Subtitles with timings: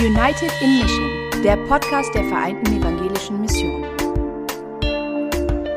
[0.00, 3.82] United in Mission, der Podcast der Vereinten Evangelischen Mission.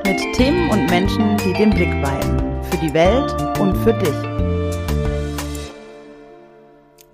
[0.06, 2.64] Mit Themen und Menschen, die den Blick weiten.
[2.64, 4.16] Für die Welt und für dich.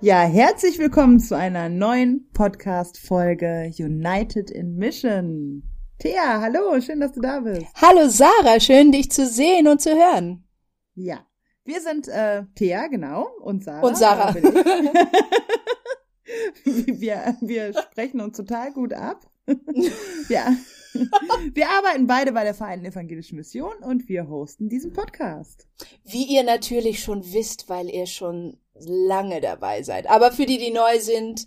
[0.00, 5.62] Ja, herzlich willkommen zu einer neuen Podcast-Folge United in Mission.
[5.98, 7.66] Thea, hallo, schön, dass du da bist.
[7.74, 10.48] Hallo Sarah, schön dich zu sehen und zu hören.
[10.94, 11.18] Ja,
[11.66, 13.86] wir sind äh, Thea, genau, und Sarah.
[13.86, 14.34] Und Sarah.
[16.64, 19.28] wir, wir sprechen uns total gut ab.
[20.28, 20.54] ja.
[21.52, 25.66] Wir arbeiten beide bei der Vereinten Evangelischen Mission und wir hosten diesen Podcast.
[26.04, 30.08] Wie ihr natürlich schon wisst, weil ihr schon lange dabei seid.
[30.08, 31.46] Aber für die, die neu sind,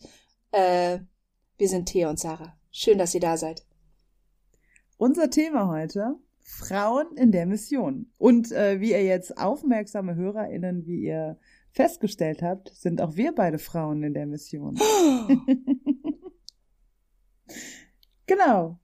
[0.52, 1.00] äh,
[1.58, 2.58] wir sind Thea und Sarah.
[2.72, 3.66] Schön, dass ihr da seid.
[4.98, 8.12] Unser Thema heute, Frauen in der Mission.
[8.17, 11.39] Und äh, wie ihr jetzt aufmerksame HörerInnen, wie ihr
[11.77, 14.76] festgestellt habt, sind auch wir beide Frauen in der Mission.
[18.25, 18.80] genau.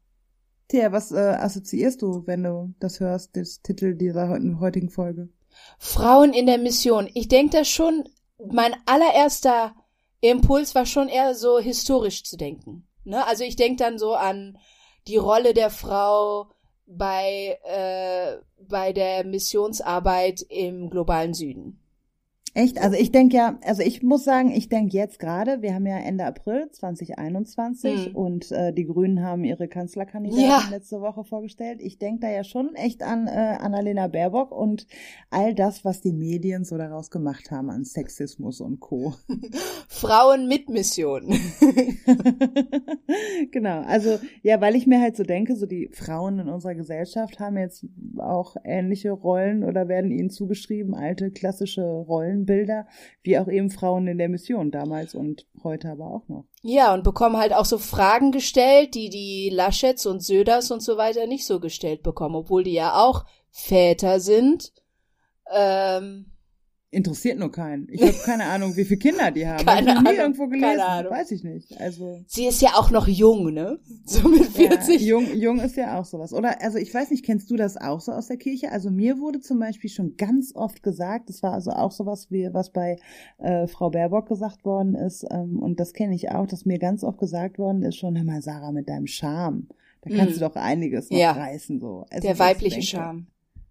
[0.68, 5.30] Thea, was äh, assoziierst du, wenn du das hörst, das Titel dieser heutigen Folge?
[5.78, 7.10] Frauen in der Mission.
[7.14, 8.08] Ich denke da schon,
[8.52, 9.76] mein allererster
[10.22, 12.88] Impuls war schon eher so historisch zu denken.
[13.04, 13.26] Ne?
[13.28, 14.58] Also ich denke dann so an
[15.08, 16.50] die Rolle der Frau
[16.86, 21.83] bei, äh, bei der Missionsarbeit im globalen Süden.
[22.56, 22.80] Echt?
[22.80, 25.98] Also ich denke ja, also ich muss sagen, ich denke jetzt gerade, wir haben ja
[25.98, 28.16] Ende April 2021 hm.
[28.16, 30.62] und äh, die Grünen haben ihre Kanzlerkandidatin ja.
[30.70, 31.80] letzte Woche vorgestellt.
[31.82, 34.86] Ich denke da ja schon echt an äh, Annalena Baerbock und
[35.32, 39.16] all das, was die Medien so daraus gemacht haben an Sexismus und Co.
[39.88, 41.24] Frauen mit Mission.
[43.52, 47.40] genau, also ja, weil ich mir halt so denke, so die Frauen in unserer Gesellschaft
[47.40, 47.88] haben jetzt
[48.20, 52.88] auch ähnliche Rollen oder werden ihnen zugeschrieben, alte klassische Rollen Bilder,
[53.22, 56.46] wie auch eben Frauen in der Mission damals und heute aber auch noch.
[56.62, 60.98] Ja, und bekommen halt auch so Fragen gestellt, die die Laschets und Söders und so
[60.98, 64.74] weiter nicht so gestellt bekommen, obwohl die ja auch Väter sind.
[65.52, 66.33] Ähm,
[66.94, 67.88] Interessiert nur keinen.
[67.90, 69.66] Ich habe keine Ahnung, wie viele Kinder die haben.
[69.66, 70.12] Keine ich Ahnung.
[70.12, 70.78] nie irgendwo gelesen.
[70.78, 71.12] Keine Ahnung.
[71.12, 71.80] Weiß ich nicht.
[71.80, 73.80] Also sie ist ja auch noch jung, ne?
[74.06, 75.02] So mit 40.
[75.02, 76.34] Ja, jung, jung ist ja auch sowas.
[76.34, 78.72] Oder also ich weiß nicht, kennst du das auch so aus der Kirche?
[78.72, 82.50] Also mir wurde zum Beispiel schon ganz oft gesagt, das war also auch sowas wie
[82.54, 82.98] was bei
[83.40, 87.04] äh, Frau Baerbock gesagt worden ist, ähm, und das kenne ich auch, dass mir ganz
[87.04, 89.68] oft gesagt worden ist schon, hör mal, Sarah, mit deinem Charme,
[90.02, 90.40] da kannst mm.
[90.40, 91.32] du doch einiges noch ja.
[91.32, 92.06] reißen so.
[92.10, 93.28] Also, der weibliche denke, Charme.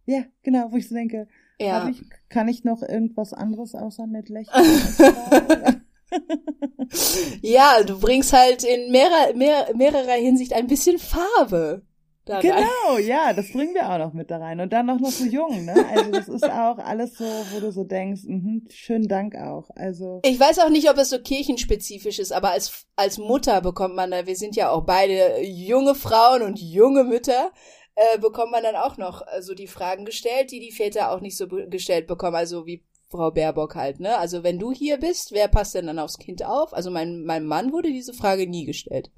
[0.06, 1.28] Ja, genau, wo ich so denke,
[1.62, 1.88] ja.
[1.88, 5.84] Ich, kann ich noch irgendwas anderes außer nett lächeln?
[7.42, 11.82] ja, du bringst halt in mehrer, mehr, mehrerer Hinsicht ein bisschen Farbe.
[12.24, 14.60] Da genau, ja, das bringen wir auch noch mit da rein.
[14.60, 15.74] Und dann auch noch so jung, ne?
[15.90, 19.70] Also das ist auch alles so, wo du so denkst, mh, schönen Dank auch.
[19.74, 23.96] Also ich weiß auch nicht, ob es so kirchenspezifisch ist, aber als als Mutter bekommt
[23.96, 27.50] man da, wir sind ja auch beide junge Frauen und junge Mütter,
[27.94, 31.20] äh, bekommt man dann auch noch äh, so die Fragen gestellt, die die Väter auch
[31.20, 34.16] nicht so gestellt bekommen, also wie Frau Baerbock halt, ne?
[34.16, 36.72] Also wenn du hier bist, wer passt denn dann aufs Kind auf?
[36.72, 39.10] Also mein, mein Mann wurde diese Frage nie gestellt.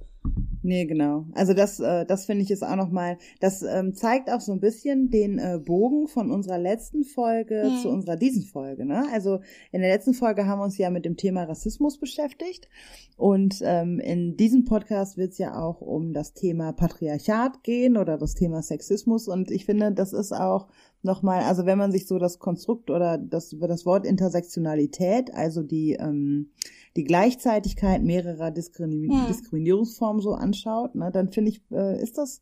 [0.66, 1.26] Nee, genau.
[1.34, 4.60] Also das, äh, das finde ich ist auch nochmal, das ähm, zeigt auch so ein
[4.60, 7.82] bisschen den äh, Bogen von unserer letzten Folge mhm.
[7.82, 8.86] zu unserer diesen Folge.
[8.86, 9.04] Ne?
[9.12, 9.41] Also
[9.72, 12.70] in der letzten Folge haben wir uns ja mit dem Thema Rassismus beschäftigt
[13.19, 18.16] und ähm, in diesem Podcast wird es ja auch um das Thema Patriarchat gehen oder
[18.16, 20.69] das Thema Sexismus und ich finde, das ist auch
[21.03, 25.92] nochmal, also wenn man sich so das Konstrukt oder das, das Wort Intersektionalität, also die,
[25.92, 26.53] ähm,
[26.97, 29.27] die Gleichzeitigkeit mehrerer Diskrimi hm.
[29.27, 32.41] Diskriminierungsformen so anschaut, ne, dann finde ich, äh, ist das,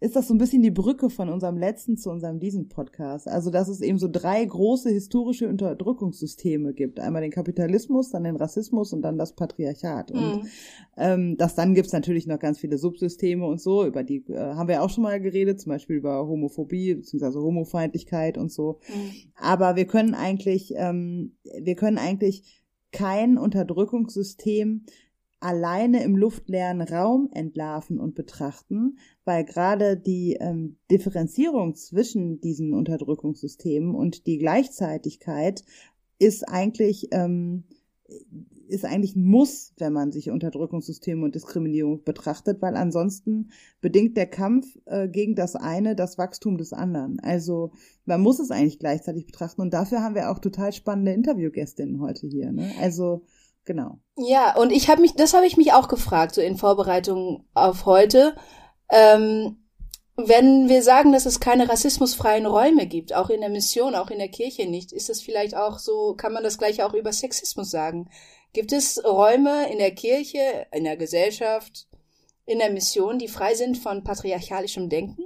[0.00, 3.28] ist das so ein bisschen die Brücke von unserem letzten zu unserem diesen Podcast.
[3.28, 6.98] Also, dass es eben so drei große historische Unterdrückungssysteme gibt.
[7.00, 10.12] Einmal den Kapitalismus, dann den Rassismus und dann das Patriarchat.
[10.12, 10.20] Mhm.
[10.20, 10.48] Und
[10.98, 14.68] ähm, das dann gibt's natürlich noch ganz viele Subsysteme und so, über die äh, haben
[14.68, 17.38] wir auch schon mal geredet, zum Beispiel über Homophobie bzw.
[17.38, 18.80] Homofeindlichkeit und so.
[18.88, 19.12] Mhm.
[19.36, 22.63] Aber wir können eigentlich, ähm, wir können eigentlich
[22.94, 24.86] kein Unterdrückungssystem
[25.40, 33.94] alleine im luftleeren Raum entlarven und betrachten, weil gerade die ähm, Differenzierung zwischen diesen Unterdrückungssystemen
[33.94, 35.62] und die Gleichzeitigkeit
[36.18, 37.64] ist eigentlich ähm,
[38.68, 43.50] ist eigentlich ein Muss, wenn man sich Unterdrückungssysteme und Diskriminierung betrachtet, weil ansonsten
[43.80, 47.20] bedingt der Kampf äh, gegen das eine das Wachstum des anderen.
[47.20, 47.72] Also
[48.04, 52.26] man muss es eigentlich gleichzeitig betrachten und dafür haben wir auch total spannende Interviewgästinnen heute
[52.26, 52.52] hier.
[52.52, 52.70] Ne?
[52.80, 53.24] Also
[53.64, 53.98] Genau.
[54.16, 57.86] Ja, und ich habe mich, das habe ich mich auch gefragt, so in Vorbereitung auf
[57.86, 58.36] heute.
[58.90, 59.56] Ähm,
[60.16, 64.18] wenn wir sagen, dass es keine rassismusfreien Räume gibt, auch in der Mission, auch in
[64.18, 67.70] der Kirche nicht, ist das vielleicht auch so, kann man das gleich auch über Sexismus
[67.70, 68.08] sagen?
[68.54, 71.88] Gibt es Räume in der Kirche, in der Gesellschaft,
[72.46, 75.24] in der Mission, die frei sind von patriarchalischem Denken?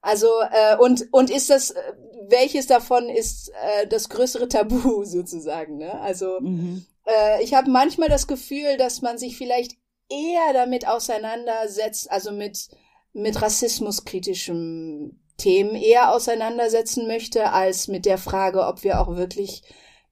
[0.00, 1.92] Also äh, und und ist das äh,
[2.28, 5.78] welches davon ist äh, das größere Tabu sozusagen?
[5.78, 6.00] Ne?
[6.00, 6.86] Also mhm.
[7.04, 9.72] äh, ich habe manchmal das Gefühl, dass man sich vielleicht
[10.08, 12.68] eher damit auseinandersetzt, also mit
[13.12, 19.62] mit rassismuskritischen Themen eher auseinandersetzen möchte, als mit der Frage, ob wir auch wirklich,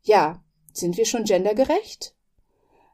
[0.03, 0.43] ja,
[0.73, 2.14] sind wir schon gendergerecht?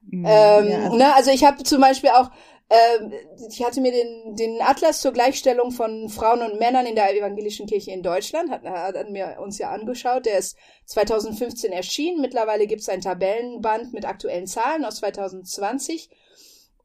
[0.03, 0.85] Mhm, ähm, ja.
[0.85, 2.31] Also, ne, also ich habe zum Beispiel auch
[2.71, 3.13] ähm,
[3.51, 7.67] ich hatte mir den, den Atlas zur Gleichstellung von Frauen und Männern in der evangelischen
[7.67, 10.27] Kirche in Deutschland, hat, hat mir uns ja angeschaut.
[10.27, 10.57] Der ist
[10.87, 12.21] 2015 erschienen.
[12.21, 16.11] Mittlerweile gibt es ein Tabellenband mit aktuellen Zahlen aus 2020.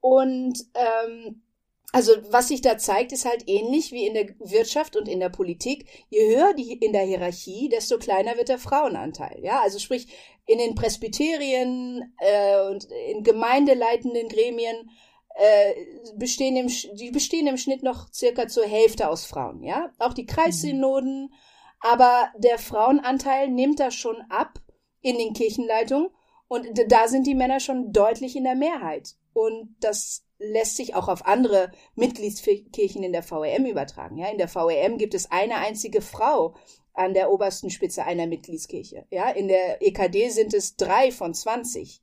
[0.01, 1.43] Und ähm,
[1.91, 5.29] also was sich da zeigt, ist halt ähnlich wie in der Wirtschaft und in der
[5.29, 5.87] Politik.
[6.09, 9.39] Je höher die in der Hierarchie, desto kleiner wird der Frauenanteil.
[9.43, 10.07] Ja, also sprich
[10.45, 14.89] in den Presbyterien äh, und in gemeindeleitenden Gremien
[15.35, 15.73] äh,
[16.15, 19.91] bestehen im, die bestehen im Schnitt noch circa zur Hälfte aus Frauen, ja.
[19.99, 21.33] Auch die Kreissynoden, mhm.
[21.81, 24.59] aber der Frauenanteil nimmt da schon ab
[25.01, 26.09] in den Kirchenleitungen
[26.47, 29.15] und da sind die Männer schon deutlich in der Mehrheit.
[29.33, 34.17] Und das lässt sich auch auf andere Mitgliedskirchen in der VEM übertragen.
[34.17, 36.55] Ja, in der VEM gibt es eine einzige Frau
[36.95, 39.05] an der obersten Spitze einer Mitgliedskirche.
[39.11, 42.01] Ja, in der EKD sind es drei von zwanzig.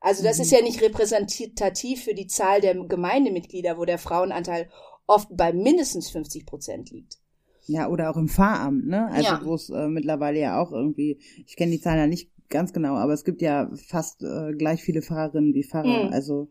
[0.00, 0.42] Also das mhm.
[0.42, 4.68] ist ja nicht repräsentativ für die Zahl der Gemeindemitglieder, wo der Frauenanteil
[5.06, 7.18] oft bei mindestens 50 Prozent liegt.
[7.66, 9.06] Ja, oder auch im Pfarramt, ne?
[9.12, 9.40] Also ja.
[9.44, 12.96] wo es äh, mittlerweile ja auch irgendwie, ich kenne die Zahlen ja nicht ganz genau,
[12.96, 16.06] aber es gibt ja fast äh, gleich viele Pfarrerinnen wie Pfarrer.
[16.06, 16.12] Mhm.
[16.12, 16.48] Also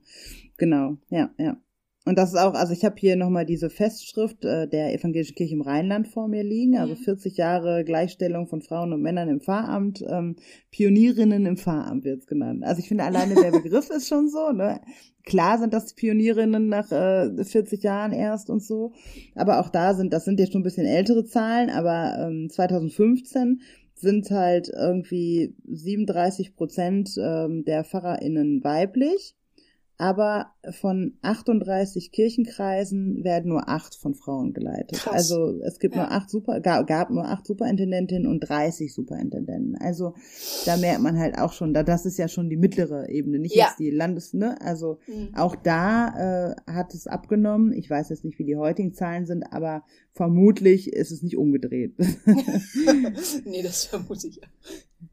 [0.58, 1.58] genau, ja, ja.
[2.04, 5.54] Und das ist auch, also ich habe hier nochmal diese Festschrift äh, der Evangelischen Kirche
[5.54, 7.38] im Rheinland vor mir liegen, also 40 mhm.
[7.38, 10.36] Jahre Gleichstellung von Frauen und Männern im Pfarramt, ähm,
[10.72, 12.64] Pionierinnen im Pfarramt wird's genannt.
[12.64, 14.82] Also ich finde alleine der Begriff ist schon so, ne?
[15.24, 18.94] Klar sind das Pionierinnen nach äh, 40 Jahren erst und so,
[19.36, 23.62] aber auch da sind, das sind jetzt schon ein bisschen ältere Zahlen, aber ähm, 2015
[23.94, 29.36] sind halt irgendwie 37 Prozent ähm, der PfarrerInnen weiblich
[30.02, 34.94] aber von 38 Kirchenkreisen werden nur acht von Frauen geleitet.
[34.98, 35.14] Krass.
[35.14, 36.02] Also es gibt ja.
[36.02, 39.78] nur acht Super, gab, gab nur acht Superintendentinnen und 30 Superintendenten.
[39.78, 40.16] Also
[40.66, 43.56] da merkt man halt auch schon, da das ist ja schon die mittlere Ebene, nicht
[43.56, 43.66] ja.
[43.68, 44.60] jetzt die Landes, ne?
[44.60, 45.36] Also mhm.
[45.36, 47.72] auch da äh, hat es abgenommen.
[47.72, 49.84] Ich weiß jetzt nicht, wie die heutigen Zahlen sind, aber
[50.14, 51.94] vermutlich ist es nicht umgedreht.
[53.46, 54.48] nee, das vermute ich ja.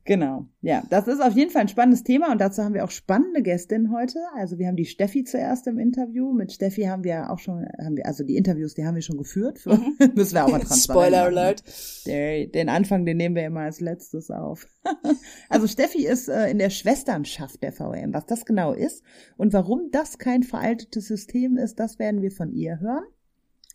[0.04, 2.90] Genau, ja, das ist auf jeden Fall ein spannendes Thema und dazu haben wir auch
[2.90, 4.20] spannende Gästinnen heute.
[4.34, 6.32] Also wir haben die Steffi zuerst im Interview.
[6.32, 9.18] Mit Steffi haben wir auch schon, haben wir, also die Interviews, die haben wir schon
[9.18, 9.58] geführt.
[9.58, 9.96] Für, mhm.
[10.14, 11.38] müssen wir auch mal transparent Spoiler machen.
[11.38, 11.62] Alert.
[12.06, 14.66] Der, den Anfang, den nehmen wir immer als letztes auf.
[15.48, 18.14] also Steffi ist äh, in der Schwesternschaft der VM.
[18.14, 19.02] Was das genau ist
[19.36, 23.04] und warum das kein veraltetes System ist, das werden wir von ihr hören.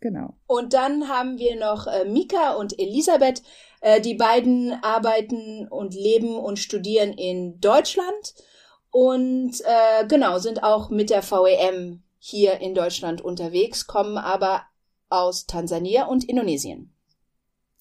[0.04, 0.36] Genau.
[0.48, 3.42] Und dann haben wir noch äh, Mika und Elisabeth.
[3.84, 8.34] Äh, die beiden arbeiten und leben und studieren in Deutschland
[8.92, 14.62] und äh, genau sind auch mit der VEM hier in Deutschland unterwegs, kommen aber
[15.10, 16.96] aus Tansania und Indonesien.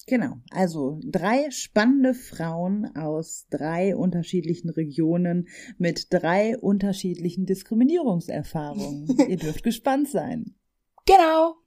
[0.05, 5.47] Genau, also drei spannende Frauen aus drei unterschiedlichen Regionen
[5.77, 9.07] mit drei unterschiedlichen Diskriminierungserfahrungen.
[9.29, 10.53] Ihr dürft gespannt sein.
[11.05, 11.62] Genau.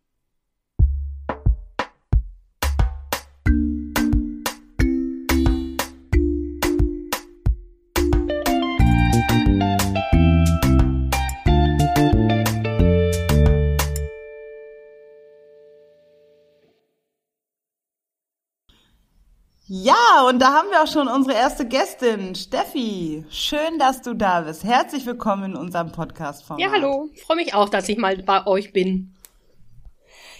[19.83, 23.27] Ja, und da haben wir auch schon unsere erste Gästin, Steffi.
[23.29, 24.65] Schön, dass du da bist.
[24.65, 26.65] Herzlich willkommen in unserem Podcast-Format.
[26.65, 27.11] Ja, hallo.
[27.13, 29.15] Ich freue mich auch, dass ich mal bei euch bin.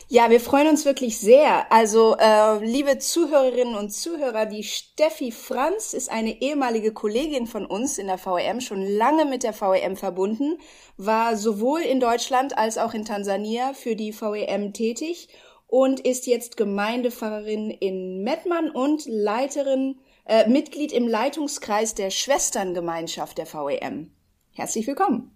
[0.09, 1.71] Ja, wir freuen uns wirklich sehr.
[1.71, 7.99] Also, äh, liebe Zuhörerinnen und Zuhörer, die Steffi Franz ist eine ehemalige Kollegin von uns
[7.99, 10.59] in der VEM, schon lange mit der VEM verbunden,
[10.97, 15.29] war sowohl in Deutschland als auch in Tansania für die VEM tätig
[15.67, 23.47] und ist jetzt Gemeindepfarrerin in Mettmann und Leiterin, äh, Mitglied im Leitungskreis der Schwesterngemeinschaft der
[23.47, 24.13] VEM.
[24.53, 25.33] Herzlich willkommen.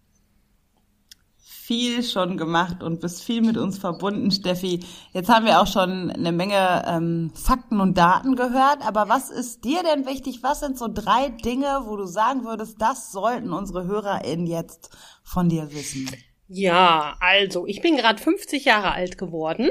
[1.37, 4.80] Viel schon gemacht und bist viel mit uns verbunden, Steffi.
[5.12, 9.64] Jetzt haben wir auch schon eine Menge ähm, Fakten und Daten gehört, aber was ist
[9.64, 10.42] dir denn wichtig?
[10.42, 14.90] Was sind so drei Dinge, wo du sagen würdest, das sollten unsere HörerInnen jetzt
[15.22, 16.10] von dir wissen?
[16.49, 19.70] Ja, also ich bin gerade 50 Jahre alt geworden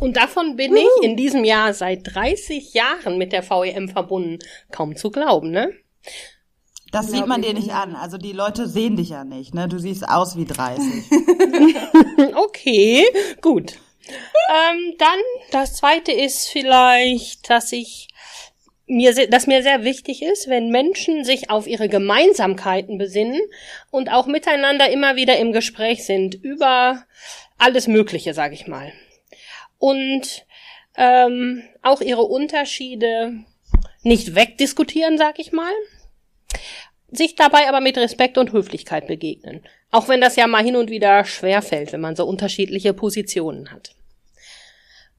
[0.00, 0.86] und davon bin Juhu.
[1.00, 4.38] ich in diesem Jahr seit 30 Jahren mit der VEM verbunden.
[4.70, 5.72] Kaum zu glauben, ne?
[6.92, 7.94] Das sieht man dir nicht an.
[7.94, 9.54] Also die Leute sehen dich ja nicht.
[9.54, 9.68] Ne?
[9.68, 10.84] Du siehst aus wie 30.
[12.34, 13.04] okay,
[13.42, 13.74] gut.
[14.50, 15.18] ähm, dann
[15.50, 18.08] das zweite ist vielleicht, dass ich
[18.86, 23.40] mir, dass mir sehr wichtig ist, wenn Menschen sich auf ihre Gemeinsamkeiten besinnen
[23.90, 27.04] und auch miteinander immer wieder im Gespräch sind über
[27.58, 28.92] alles Mögliche, sage ich mal.
[29.78, 30.46] Und
[30.96, 33.44] ähm, auch ihre Unterschiede
[34.02, 35.72] nicht wegdiskutieren, sag ich mal,
[37.10, 39.62] sich dabei aber mit Respekt und Höflichkeit begegnen.
[39.90, 43.94] Auch wenn das ja mal hin und wieder schwerfällt, wenn man so unterschiedliche Positionen hat.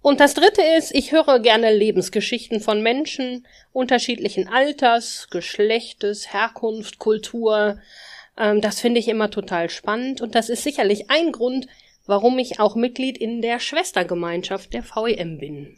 [0.01, 7.79] Und das dritte ist, ich höre gerne Lebensgeschichten von Menschen unterschiedlichen Alters, Geschlechtes, Herkunft, Kultur.
[8.37, 11.67] Ähm, das finde ich immer total spannend und das ist sicherlich ein Grund,
[12.09, 15.75] warum ich auch Mitglied in der Schwestergemeinschaft der VEM bin.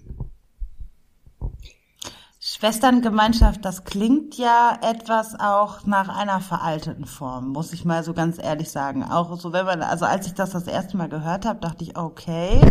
[2.40, 8.42] Schwesterngemeinschaft, das klingt ja etwas auch nach einer veralteten Form, muss ich mal so ganz
[8.42, 9.04] ehrlich sagen.
[9.04, 11.98] Auch so, wenn man, also als ich das das erste Mal gehört habe, dachte ich,
[11.98, 12.62] okay.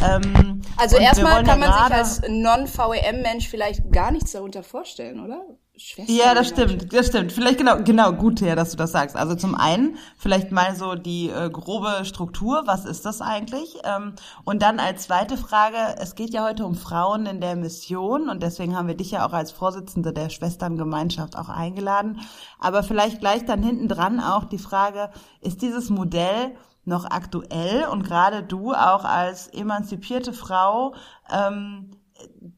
[0.00, 5.42] Ähm, also erstmal kann man sich als Non-VEM-Mensch vielleicht gar nichts darunter vorstellen, oder?
[5.78, 7.32] Schwester ja, das stimmt, das stimmt.
[7.32, 9.16] Vielleicht genau, genau, gut, ja, dass du das sagst.
[9.16, 13.78] Also zum einen vielleicht mal so die äh, grobe Struktur, was ist das eigentlich?
[13.84, 18.28] Ähm, und dann als zweite Frage, es geht ja heute um Frauen in der Mission
[18.28, 22.20] und deswegen haben wir dich ja auch als Vorsitzende der Schwesterngemeinschaft auch eingeladen.
[22.58, 28.02] Aber vielleicht gleich dann hinten dran auch die Frage, ist dieses Modell noch aktuell und
[28.02, 30.94] gerade du auch als emanzipierte Frau,
[31.30, 31.90] ähm,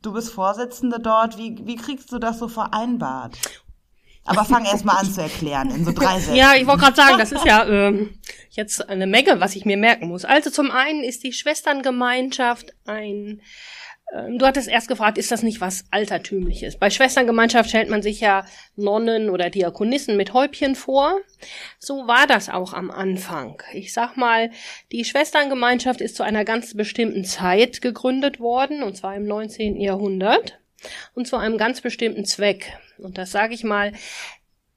[0.03, 1.39] du bist Vorsitzende dort.
[1.39, 3.39] Wie, wie kriegst du das so vereinbart?
[4.25, 6.37] Aber fang erst mal an zu erklären in so drei Sätzen.
[6.37, 8.19] Ja, ich wollte gerade sagen, das ist ja ähm,
[8.51, 10.25] jetzt eine Menge, was ich mir merken muss.
[10.25, 13.41] Also zum einen ist die Schwesterngemeinschaft ein
[14.13, 16.77] du hattest erst gefragt, ist das nicht was Altertümliches?
[16.77, 18.45] Bei Schwesterngemeinschaft stellt man sich ja
[18.77, 21.21] Nonnen oder Diakonissen mit Häubchen vor.
[21.79, 23.63] So war das auch am Anfang.
[23.73, 24.51] Ich sag mal,
[24.91, 29.81] die Schwesterngemeinschaft ist zu einer ganz bestimmten Zeit gegründet worden, und zwar im 19.
[29.81, 30.59] Jahrhundert,
[31.15, 32.73] und zu einem ganz bestimmten Zweck.
[32.99, 33.93] Und das sage ich mal,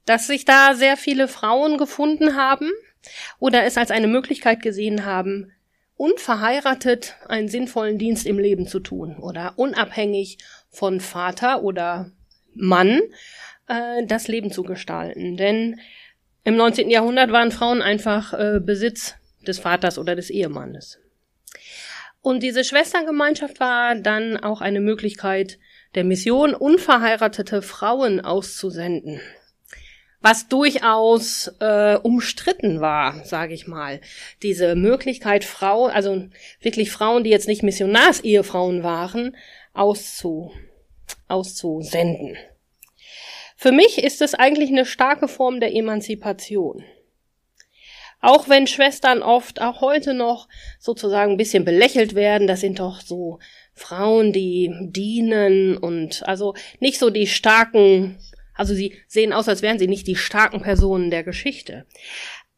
[0.06, 2.70] dass sich da sehr viele Frauen gefunden haben
[3.40, 5.52] oder es als eine Möglichkeit gesehen haben,
[6.04, 10.38] unverheiratet einen sinnvollen Dienst im Leben zu tun oder unabhängig
[10.70, 12.12] von Vater oder
[12.54, 13.00] Mann
[13.70, 15.38] äh, das Leben zu gestalten.
[15.38, 15.80] Denn
[16.44, 16.90] im 19.
[16.90, 19.16] Jahrhundert waren Frauen einfach äh, Besitz
[19.48, 21.00] des Vaters oder des Ehemannes.
[22.22, 25.58] Und diese Schwestergemeinschaft war dann auch eine Möglichkeit
[25.96, 29.22] der Mission, unverheiratete Frauen auszusenden
[30.24, 34.00] was durchaus äh, umstritten war, sage ich mal.
[34.42, 36.30] Diese Möglichkeit, Frau, also
[36.62, 39.36] wirklich Frauen, die jetzt nicht Missionarsehefrauen waren,
[39.74, 40.54] auszu,
[41.28, 42.38] auszusenden.
[43.58, 46.86] Für mich ist es eigentlich eine starke Form der Emanzipation.
[48.22, 50.48] Auch wenn Schwestern oft auch heute noch
[50.80, 53.40] sozusagen ein bisschen belächelt werden, das sind doch so
[53.74, 58.18] Frauen, die dienen und also nicht so die starken
[58.56, 61.86] also sie sehen aus, als wären sie nicht die starken Personen der Geschichte.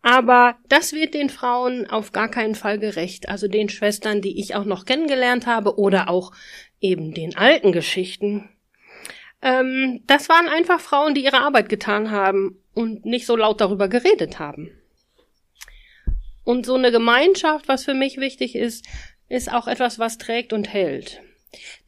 [0.01, 3.27] Aber das wird den Frauen auf gar keinen Fall gerecht.
[3.27, 6.31] Also den Schwestern, die ich auch noch kennengelernt habe oder auch
[6.79, 8.47] eben den alten Geschichten.
[9.41, 13.87] Ähm, das waren einfach Frauen, die ihre Arbeit getan haben und nicht so laut darüber
[13.87, 14.69] geredet haben.
[16.43, 18.85] Und so eine Gemeinschaft, was für mich wichtig ist,
[19.27, 21.21] ist auch etwas, was trägt und hält.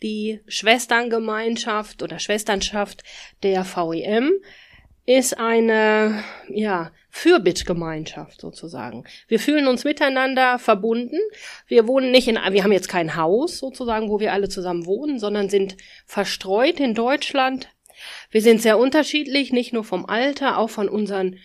[0.01, 3.03] Die Schwesterngemeinschaft oder Schwesternschaft
[3.43, 4.33] der VEM
[5.05, 9.05] ist eine, ja, Fürbittgemeinschaft sozusagen.
[9.27, 11.17] Wir fühlen uns miteinander verbunden.
[11.65, 15.17] Wir wohnen nicht in, wir haben jetzt kein Haus sozusagen, wo wir alle zusammen wohnen,
[15.17, 17.69] sondern sind verstreut in Deutschland.
[18.29, 21.39] Wir sind sehr unterschiedlich, nicht nur vom Alter, auch von unseren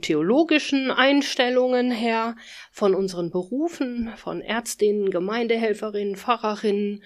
[0.00, 2.36] theologischen Einstellungen her,
[2.70, 7.02] von unseren Berufen, von Ärztinnen, Gemeindehelferinnen, Pfarrerinnen,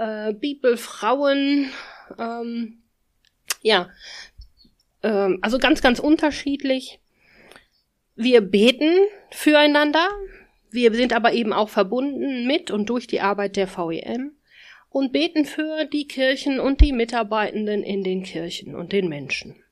[0.00, 1.70] äh, Bibelfrauen,
[2.18, 2.78] ähm,
[3.60, 3.90] ja,
[5.02, 7.00] ähm, also ganz, ganz unterschiedlich.
[8.16, 8.92] Wir beten
[9.30, 10.08] füreinander,
[10.70, 14.32] wir sind aber eben auch verbunden mit und durch die Arbeit der VEM
[14.88, 19.62] und beten für die Kirchen und die Mitarbeitenden in den Kirchen und den Menschen.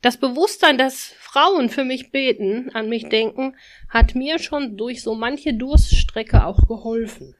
[0.00, 3.54] Das Bewusstsein, dass Frauen für mich beten, an mich denken,
[3.88, 7.36] hat mir schon durch so manche Durststrecke auch geholfen.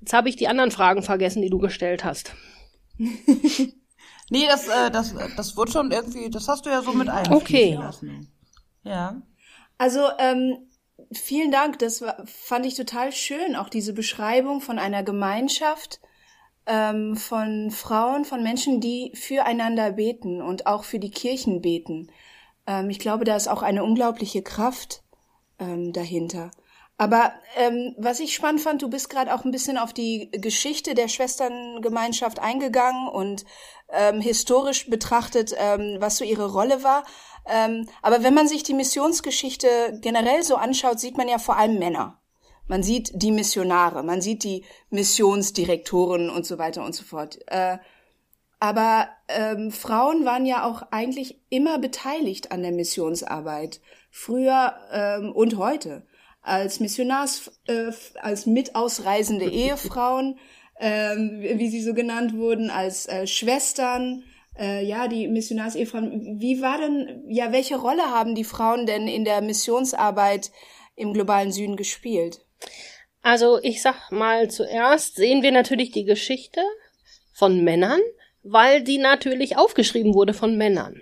[0.00, 2.34] Jetzt habe ich die anderen Fragen vergessen, die du gestellt hast.
[2.98, 7.42] nee, das, äh, das, das wurde schon irgendwie, das hast du ja so mit einfließen
[7.42, 7.74] okay.
[7.74, 8.32] lassen.
[8.82, 9.22] Ja.
[9.76, 10.58] Also, ähm,
[11.12, 16.00] vielen Dank, das war, fand ich total schön, auch diese Beschreibung von einer Gemeinschaft,
[16.66, 22.10] ähm, von Frauen, von Menschen, die füreinander beten und auch für die Kirchen beten.
[22.66, 25.02] Ähm, ich glaube, da ist auch eine unglaubliche Kraft
[25.58, 26.50] ähm, dahinter.
[27.00, 30.94] Aber ähm, was ich spannend fand, du bist gerade auch ein bisschen auf die Geschichte
[30.94, 33.44] der Schwesterngemeinschaft eingegangen und
[33.90, 37.04] ähm, historisch betrachtet, ähm, was so ihre Rolle war.
[37.46, 39.68] Ähm, aber wenn man sich die Missionsgeschichte
[40.02, 42.20] generell so anschaut, sieht man ja vor allem Männer.
[42.66, 47.38] Man sieht die Missionare, man sieht die Missionsdirektoren und so weiter und so fort.
[47.46, 47.78] Äh,
[48.58, 55.56] aber ähm, Frauen waren ja auch eigentlich immer beteiligt an der Missionsarbeit, früher ähm, und
[55.58, 56.07] heute.
[56.48, 60.38] Als Missionars, äh, als mitausreisende Ehefrauen,
[60.80, 64.24] ähm, wie sie so genannt wurden, als äh, Schwestern,
[64.58, 66.40] äh, ja, die Missionars-Ehefrauen.
[66.40, 70.50] Wie war denn, ja, welche Rolle haben die Frauen denn in der Missionsarbeit
[70.96, 72.40] im globalen Süden gespielt?
[73.22, 76.60] Also ich sag mal, zuerst sehen wir natürlich die Geschichte
[77.32, 78.00] von Männern,
[78.42, 81.00] weil die natürlich aufgeschrieben wurde von Männern.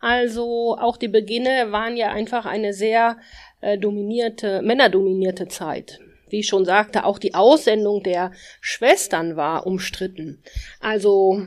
[0.00, 3.18] Also auch die Beginne waren ja einfach eine sehr
[3.64, 6.00] äh, dominierte, männerdominierte Zeit.
[6.28, 10.42] Wie ich schon sagte, auch die Aussendung der Schwestern war umstritten.
[10.80, 11.46] Also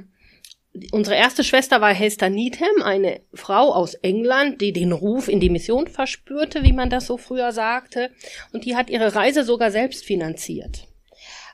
[0.91, 5.49] unsere erste Schwester war Hester Needham, eine Frau aus England, die den Ruf in die
[5.49, 8.11] Mission verspürte, wie man das so früher sagte,
[8.51, 10.87] und die hat ihre Reise sogar selbst finanziert.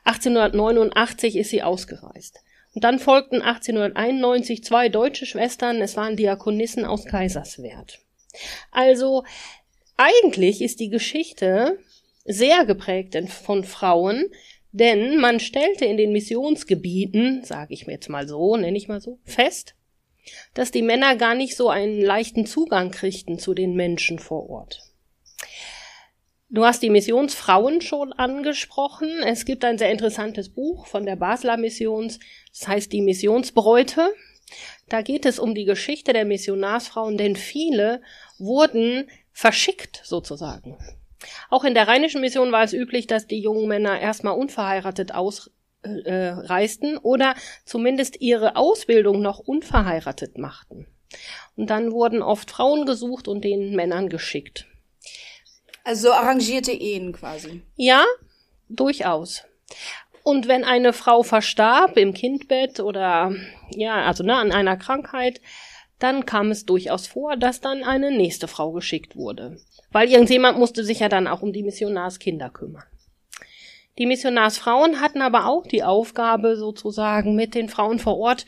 [0.04, 2.40] 1889 ist sie ausgereist.
[2.74, 8.00] Und dann folgten 1891 zwei deutsche Schwestern, es waren Diakonissen aus Kaiserswerth.
[8.72, 9.24] Also
[9.96, 11.78] eigentlich ist die Geschichte
[12.24, 14.30] sehr geprägt von Frauen,
[14.72, 19.00] denn man stellte in den Missionsgebieten, sage ich mir jetzt mal so, nenne ich mal
[19.00, 19.74] so, fest,
[20.54, 24.80] dass die Männer gar nicht so einen leichten Zugang kriegten zu den Menschen vor Ort.
[26.48, 29.10] Du hast die Missionsfrauen schon angesprochen.
[29.24, 32.20] Es gibt ein sehr interessantes Buch von der Basler Missions,
[32.50, 34.12] das heißt die Missionsbräute.
[34.88, 38.02] Da geht es um die Geschichte der Missionarsfrauen, denn viele
[38.38, 40.78] wurden verschickt sozusagen.
[41.50, 46.94] Auch in der rheinischen Mission war es üblich, dass die jungen Männer erstmal unverheiratet ausreisten
[46.94, 50.86] äh, oder zumindest ihre Ausbildung noch unverheiratet machten.
[51.56, 54.66] Und dann wurden oft Frauen gesucht und den Männern geschickt.
[55.84, 57.62] Also arrangierte Ehen quasi.
[57.76, 58.04] Ja,
[58.68, 59.44] durchaus.
[60.22, 63.32] Und wenn eine Frau verstarb im Kindbett oder
[63.70, 65.42] ja, also ne, an einer Krankheit,
[66.04, 69.56] dann kam es durchaus vor, dass dann eine nächste Frau geschickt wurde.
[69.90, 72.84] Weil irgendjemand musste sich ja dann auch um die Missionarskinder kümmern.
[73.96, 78.44] Die Missionarsfrauen hatten aber auch die Aufgabe, sozusagen mit den Frauen vor Ort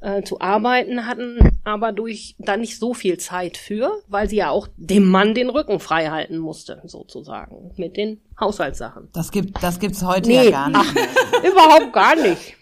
[0.00, 4.50] äh, zu arbeiten, hatten aber durch dann nicht so viel Zeit für, weil sie ja
[4.50, 9.08] auch dem Mann den Rücken frei halten musste, sozusagen, mit den Haushaltssachen.
[9.14, 10.80] Das gibt, das gibt's heute nee, ja gar nicht.
[10.80, 12.57] Ach, überhaupt gar nicht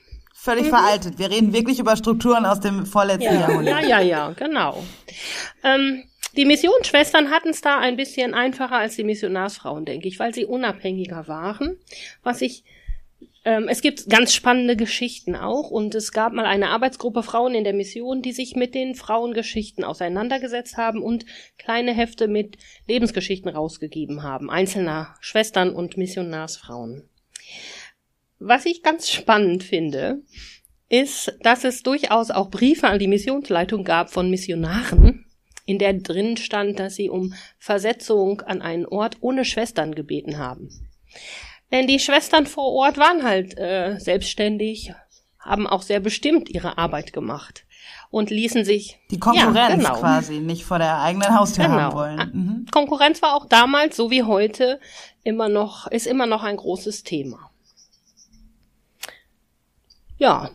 [0.47, 0.71] völlig mhm.
[0.71, 1.19] veraltet.
[1.19, 3.83] Wir reden wirklich über Strukturen aus dem vorletzten ja, Jahrhundert.
[3.83, 4.83] Ja, ja, ja, genau.
[5.63, 6.05] Ähm,
[6.37, 10.45] die Missionsschwestern hatten es da ein bisschen einfacher als die Missionarsfrauen, denke ich, weil sie
[10.45, 11.77] unabhängiger waren.
[12.23, 12.65] Was ich
[13.45, 17.65] ähm, es gibt ganz spannende Geschichten auch und es gab mal eine Arbeitsgruppe Frauen in
[17.65, 21.25] der Mission, die sich mit den Frauengeschichten auseinandergesetzt haben und
[21.57, 27.09] kleine Hefte mit Lebensgeschichten rausgegeben haben, einzelner Schwestern und Missionarsfrauen.
[28.39, 30.23] Was ich ganz spannend finde,
[30.89, 35.25] ist, dass es durchaus auch Briefe an die Missionsleitung gab von Missionaren,
[35.65, 40.69] in der drin stand, dass sie um Versetzung an einen Ort ohne Schwestern gebeten haben.
[41.73, 44.93] Denn die Schwestern vor Ort waren halt äh, selbstständig,
[45.41, 47.65] haben auch sehr bestimmt ihre Arbeit gemacht
[48.11, 49.99] und ließen sich die Konkurrenz ja, genau.
[49.99, 51.77] quasi nicht vor der eigenen Haustür genau.
[51.77, 52.31] haben wollen.
[52.33, 52.67] Mhm.
[52.71, 54.81] Konkurrenz war auch damals so wie heute
[55.25, 57.51] immer noch ist immer noch ein großes Thema.
[60.19, 60.51] Ja.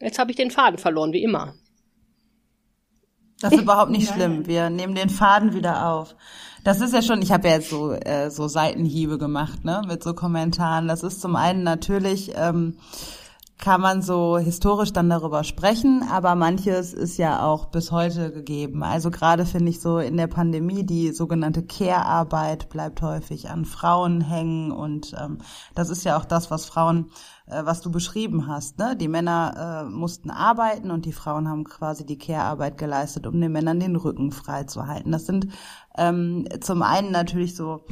[0.00, 1.54] Jetzt habe ich den Faden verloren, wie immer.
[3.40, 4.46] Das ist überhaupt nicht schlimm.
[4.46, 6.14] Wir nehmen den Faden wieder auf.
[6.64, 10.02] Das ist ja schon, ich habe ja jetzt so, äh, so Seitenhiebe gemacht, ne, mit
[10.02, 10.86] so Kommentaren.
[10.86, 12.78] Das ist zum einen natürlich ähm,
[13.62, 18.82] kann man so historisch dann darüber sprechen, aber manches ist ja auch bis heute gegeben.
[18.82, 24.20] Also gerade finde ich so in der Pandemie die sogenannte Care-Arbeit bleibt häufig an Frauen
[24.20, 25.38] hängen und ähm,
[25.76, 27.12] das ist ja auch das, was Frauen,
[27.46, 28.78] äh, was du beschrieben hast.
[28.78, 28.96] Ne?
[28.96, 33.52] Die Männer äh, mussten arbeiten und die Frauen haben quasi die Care-Arbeit geleistet, um den
[33.52, 35.12] Männern den Rücken frei zu halten.
[35.12, 35.48] Das sind
[35.96, 37.84] ähm, zum einen natürlich so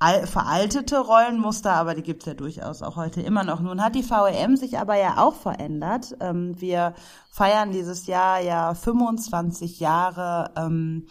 [0.00, 3.60] veraltete Rollenmuster, aber die gibt's ja durchaus auch heute immer noch.
[3.60, 6.16] Nun hat die VEM sich aber ja auch verändert.
[6.20, 6.94] Ähm, wir
[7.32, 11.08] feiern dieses Jahr ja 25 Jahre ähm,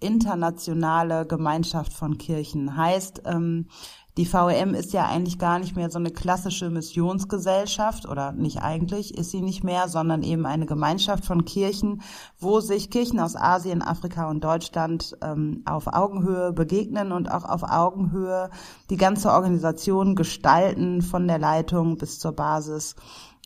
[0.00, 2.78] internationale Gemeinschaft von Kirchen.
[2.78, 3.68] Heißt, ähm,
[4.16, 9.16] die VEM ist ja eigentlich gar nicht mehr so eine klassische Missionsgesellschaft oder nicht eigentlich,
[9.16, 12.02] ist sie nicht mehr, sondern eben eine Gemeinschaft von Kirchen,
[12.38, 17.62] wo sich Kirchen aus Asien, Afrika und Deutschland ähm, auf Augenhöhe begegnen und auch auf
[17.62, 18.50] Augenhöhe
[18.90, 22.96] die ganze Organisation gestalten, von der Leitung bis zur Basis.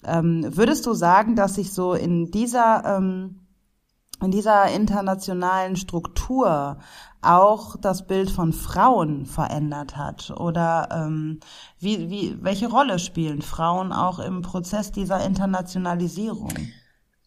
[0.04, 3.43] Ähm, würdest du sagen, dass sich so in dieser ähm,
[4.24, 6.78] in dieser internationalen Struktur
[7.22, 10.30] auch das Bild von Frauen verändert hat?
[10.30, 11.40] Oder ähm,
[11.78, 16.52] wie, wie, welche Rolle spielen Frauen auch im Prozess dieser Internationalisierung?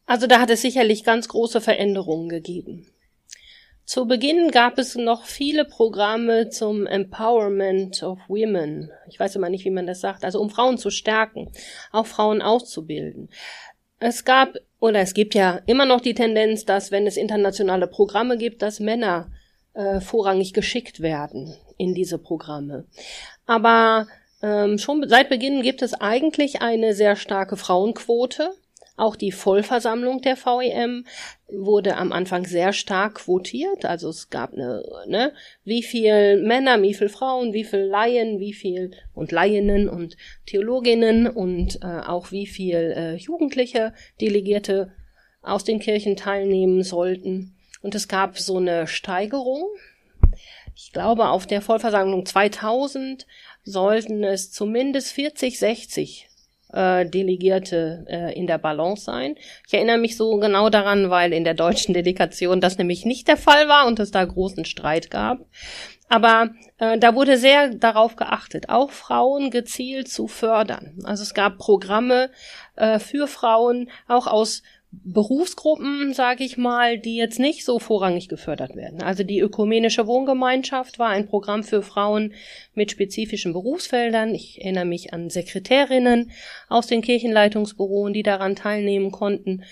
[0.06, 2.88] Also da hat es sicherlich ganz große Veränderungen gegeben.
[3.88, 8.92] Zu Beginn gab es noch viele Programme zum Empowerment of Women.
[9.08, 10.26] Ich weiß immer nicht, wie man das sagt.
[10.26, 11.50] Also um Frauen zu stärken,
[11.94, 13.30] auch Frauen auszubilden.
[14.00, 18.38] Es gab oder es gibt ja immer noch die Tendenz, dass wenn es internationale Programme
[18.38, 19.32] gibt, dass Männer
[19.74, 22.86] äh, vorrangig geschickt werden in diese Programme.
[23.46, 24.08] Aber
[24.42, 28.52] ähm, schon seit Beginn gibt es eigentlich eine sehr starke Frauenquote.
[28.98, 31.06] Auch die Vollversammlung der VEM
[31.48, 33.86] wurde am Anfang sehr stark quotiert.
[33.86, 35.34] Also es gab eine, ne,
[35.64, 41.28] wie viel Männer, wie viel Frauen, wie viel Laien, wie viel und Laieninnen und Theologinnen
[41.28, 44.92] und äh, auch wie viel äh, Jugendliche Delegierte
[45.44, 47.56] aus den Kirchen teilnehmen sollten.
[47.84, 49.64] Und es gab so eine Steigerung.
[50.76, 53.28] Ich glaube, auf der Vollversammlung 2000
[53.64, 56.27] sollten es zumindest 40, 60
[56.74, 59.36] äh, Delegierte äh, in der Balance sein.
[59.68, 63.38] Ich erinnere mich so genau daran, weil in der deutschen Delegation das nämlich nicht der
[63.38, 65.40] Fall war und es da großen Streit gab.
[66.10, 71.00] Aber äh, da wurde sehr darauf geachtet, auch Frauen gezielt zu fördern.
[71.04, 72.30] Also es gab Programme
[72.76, 74.64] äh, für Frauen, auch aus
[75.04, 79.02] Berufsgruppen, sage ich mal, die jetzt nicht so vorrangig gefördert werden.
[79.02, 82.34] Also die ökumenische Wohngemeinschaft war ein Programm für Frauen
[82.74, 84.34] mit spezifischen Berufsfeldern.
[84.34, 86.32] Ich erinnere mich an Sekretärinnen
[86.70, 89.64] aus den Kirchenleitungsbüros, die daran teilnehmen konnten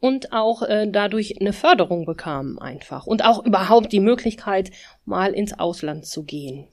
[0.00, 4.70] und auch äh, dadurch eine Förderung bekamen einfach und auch überhaupt die Möglichkeit,
[5.06, 6.68] mal ins Ausland zu gehen.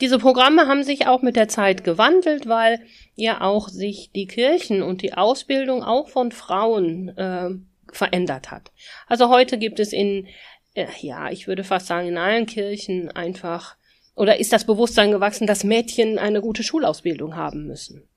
[0.00, 2.80] Diese Programme haben sich auch mit der Zeit gewandelt, weil
[3.14, 7.50] ja auch sich die Kirchen und die Ausbildung auch von Frauen äh,
[7.92, 8.70] verändert hat.
[9.06, 10.28] Also heute gibt es in,
[10.74, 13.76] äh, ja, ich würde fast sagen, in allen Kirchen einfach,
[14.14, 18.08] oder ist das Bewusstsein gewachsen, dass Mädchen eine gute Schulausbildung haben müssen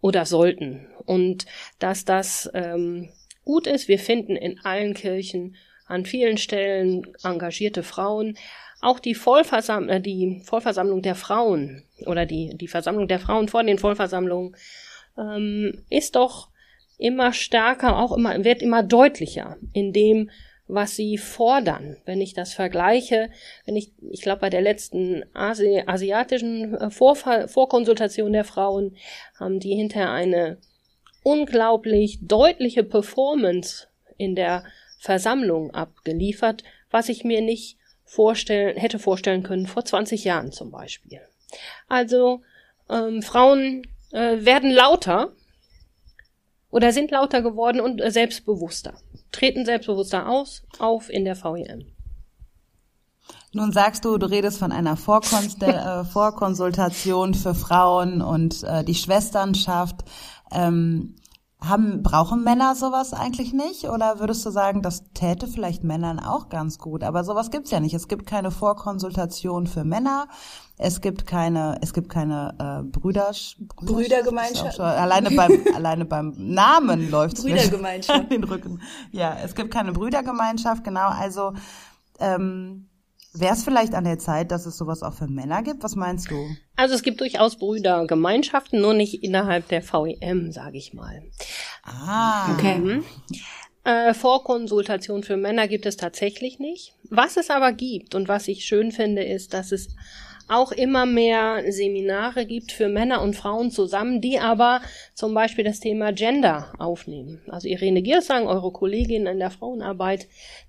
[0.00, 0.86] oder sollten.
[1.04, 1.46] Und
[1.78, 3.10] dass das ähm,
[3.46, 3.88] gut ist.
[3.88, 8.36] Wir finden in allen Kirchen an vielen Stellen engagierte Frauen,
[8.86, 13.64] auch die, Vollversam äh, die Vollversammlung der Frauen oder die, die Versammlung der Frauen vor
[13.64, 14.56] den Vollversammlungen
[15.18, 16.50] ähm, ist doch
[16.96, 20.30] immer stärker, auch immer, wird immer deutlicher in dem,
[20.68, 21.96] was sie fordern.
[22.04, 23.30] Wenn ich das vergleiche,
[23.64, 28.96] wenn ich, ich glaube, bei der letzten Asi asiatischen äh, Vorfall, Vorkonsultation der Frauen
[29.38, 30.58] haben die hinterher eine
[31.24, 34.64] unglaublich deutliche Performance in der
[35.00, 41.20] Versammlung abgeliefert, was ich mir nicht vorstellen, hätte vorstellen können vor 20 Jahren zum Beispiel.
[41.88, 42.42] Also
[42.88, 45.32] ähm, Frauen äh, werden lauter
[46.70, 48.94] oder sind lauter geworden und äh, selbstbewusster,
[49.32, 51.92] treten selbstbewusster aus, auf in der VEM.
[53.52, 60.04] Nun sagst du, du redest von einer äh, Vorkonsultation für Frauen und äh, die Schwesternschaft.
[60.52, 61.16] Ähm,
[61.68, 63.84] haben, brauchen Männer sowas eigentlich nicht?
[63.84, 67.02] Oder würdest du sagen, das täte vielleicht Männern auch ganz gut?
[67.02, 67.94] Aber sowas gibt's ja nicht.
[67.94, 70.28] Es gibt keine Vorkonsultation für Männer.
[70.78, 73.32] Es gibt keine, es gibt keine äh, Brüder,
[73.76, 74.78] Brüder Brüdergemeinschaft.
[74.80, 78.30] Alleine beim, alleine beim Namen läuft's Brüdergemeinschaft.
[78.30, 78.82] den Rücken.
[79.10, 81.08] Ja, es gibt keine Brüdergemeinschaft, genau.
[81.08, 81.54] Also
[82.20, 82.88] ähm,
[83.38, 85.82] Wäre es vielleicht an der Zeit, dass es sowas auch für Männer gibt?
[85.82, 86.48] Was meinst du?
[86.76, 91.22] Also es gibt durchaus Brüdergemeinschaften, nur nicht innerhalb der VEM, sage ich mal.
[91.82, 92.52] Ah.
[92.54, 92.78] Okay.
[92.78, 93.04] Mhm.
[93.84, 96.94] Äh, Vorkonsultation für Männer gibt es tatsächlich nicht.
[97.10, 99.94] Was es aber gibt und was ich schön finde, ist, dass es
[100.48, 104.80] auch immer mehr Seminare gibt für Männer und Frauen zusammen, die aber
[105.14, 107.42] zum Beispiel das Thema Gender aufnehmen.
[107.48, 110.28] Also Irene Giersang, eure Kollegin in der Frauenarbeit,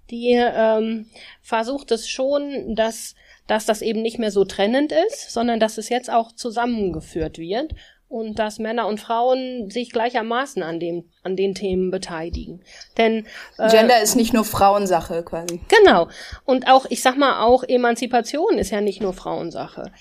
[0.10, 1.08] die ähm,
[1.42, 5.90] versucht es schon, dass, dass das eben nicht mehr so trennend ist, sondern dass es
[5.90, 7.74] jetzt auch zusammengeführt wird
[8.10, 12.63] und dass Männer und Frauen sich gleichermaßen an dem an den Themen beteiligen.
[12.98, 13.26] Denn
[13.58, 15.60] äh, Gender ist nicht nur Frauensache quasi.
[15.67, 16.08] Genau.
[16.46, 19.91] Und auch ich sag mal auch Emanzipation ist ja nicht nur Frauensache.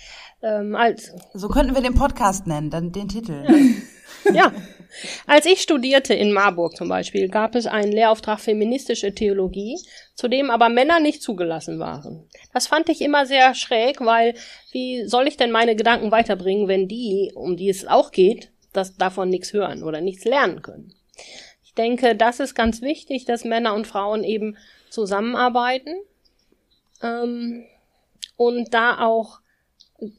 [0.43, 3.45] Ähm, als so könnten wir den Podcast nennen, dann den Titel.
[4.25, 4.33] Ja.
[4.33, 4.53] ja.
[5.27, 9.79] Als ich studierte in Marburg zum Beispiel, gab es einen Lehrauftrag feministische Theologie,
[10.15, 12.29] zu dem aber Männer nicht zugelassen waren.
[12.53, 14.35] Das fand ich immer sehr schräg, weil
[14.73, 18.97] wie soll ich denn meine Gedanken weiterbringen, wenn die, um die es auch geht, das
[18.97, 20.95] davon nichts hören oder nichts lernen können?
[21.65, 24.57] Ich denke, das ist ganz wichtig, dass Männer und Frauen eben
[24.89, 25.95] zusammenarbeiten
[27.03, 27.65] ähm,
[28.37, 29.41] und da auch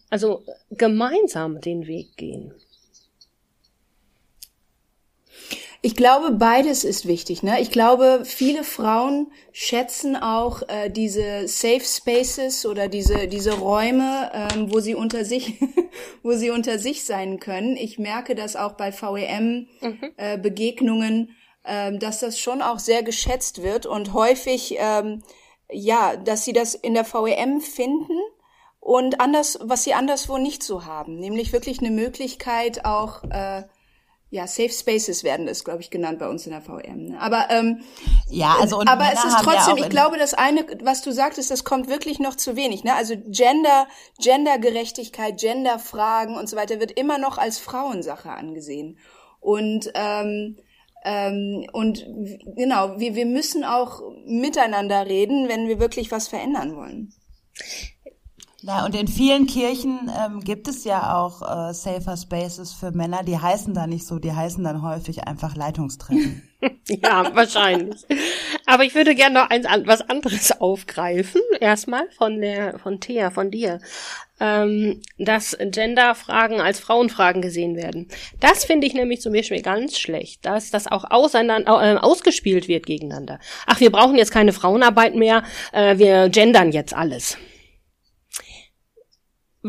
[0.10, 2.54] also gemeinsam den Weg gehen.
[5.82, 7.44] Ich glaube, beides ist wichtig.
[7.44, 7.62] Ne?
[7.62, 14.74] Ich glaube, viele Frauen schätzen auch äh, diese Safe Spaces oder diese diese Räume, ähm,
[14.74, 15.60] wo sie unter sich,
[16.24, 17.78] wo sie unter sich sein können.
[17.78, 20.00] Ich merke das auch bei VEM mhm.
[20.18, 25.22] äh, Begegnungen, äh, dass das schon auch sehr geschätzt wird und häufig ähm,
[25.70, 28.18] ja, dass sie das in der VEM finden
[28.80, 33.63] und anders, was sie anderswo nicht so haben, nämlich wirklich eine Möglichkeit auch äh,
[34.30, 37.06] ja, Safe Spaces werden das, glaube ich, genannt bei uns in der VM.
[37.06, 37.20] Ne?
[37.20, 37.82] Aber ähm,
[38.30, 41.12] ja, also und aber Männer es ist trotzdem, ja ich glaube, das eine, was du
[41.12, 42.84] sagtest, das kommt wirklich noch zu wenig.
[42.84, 42.94] Ne?
[42.94, 43.88] Also Gender,
[44.20, 49.00] Gendergerechtigkeit, Genderfragen und so weiter wird immer noch als Frauensache angesehen.
[49.40, 50.58] Und ähm,
[51.06, 52.06] ähm, und
[52.58, 57.13] genau, wir, wir müssen auch miteinander reden, wenn wir wirklich was verändern wollen.
[58.63, 63.22] Na, und in vielen Kirchen ähm, gibt es ja auch äh, Safer Spaces für Männer,
[63.24, 66.41] die heißen da nicht so, die heißen dann häufig einfach Leitungstreffen.
[66.88, 68.02] ja, wahrscheinlich.
[68.65, 71.41] Aber ich würde gerne noch eins, was anderes aufgreifen.
[71.60, 73.80] Erstmal von der, von Thea, von dir.
[74.39, 78.08] Ähm, dass Genderfragen als Frauenfragen gesehen werden.
[78.39, 82.86] Das finde ich nämlich zum Beispiel ganz schlecht, dass das auch auseinander, äh, ausgespielt wird
[82.88, 83.39] gegeneinander.
[83.67, 85.43] Ach, wir brauchen jetzt keine Frauenarbeit mehr,
[85.74, 87.38] äh, wir gendern jetzt alles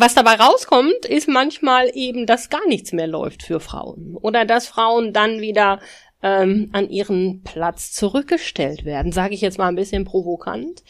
[0.01, 4.17] was dabei rauskommt, ist manchmal eben, dass gar nichts mehr läuft für Frauen.
[4.17, 5.81] Oder dass Frauen dann wieder
[6.23, 10.83] ähm, an ihren Platz zurückgestellt werden, sage ich jetzt mal ein bisschen provokant.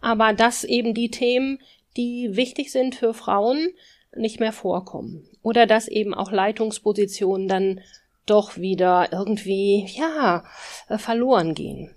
[0.00, 1.58] Aber dass eben die Themen,
[1.96, 3.70] die wichtig sind für Frauen,
[4.16, 5.28] nicht mehr vorkommen.
[5.42, 7.80] Oder dass eben auch Leitungspositionen dann
[8.26, 10.44] doch wieder irgendwie, ja,
[10.88, 11.94] äh, verloren gehen.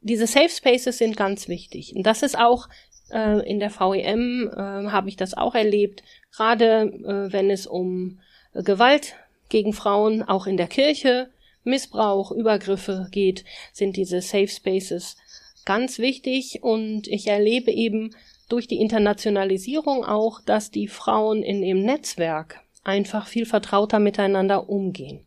[0.00, 1.94] Diese Safe Spaces sind ganz wichtig.
[1.96, 2.68] Und das ist auch
[3.14, 6.02] äh, in der VEM äh, habe ich das auch erlebt,
[6.34, 8.18] gerade äh, wenn es um
[8.52, 9.14] äh, Gewalt
[9.48, 11.30] gegen Frauen, auch in der Kirche,
[11.62, 15.16] Missbrauch, Übergriffe geht, sind diese Safe Spaces
[15.64, 16.62] ganz wichtig.
[16.62, 18.14] Und ich erlebe eben
[18.50, 25.24] durch die Internationalisierung auch, dass die Frauen in dem Netzwerk einfach viel vertrauter miteinander umgehen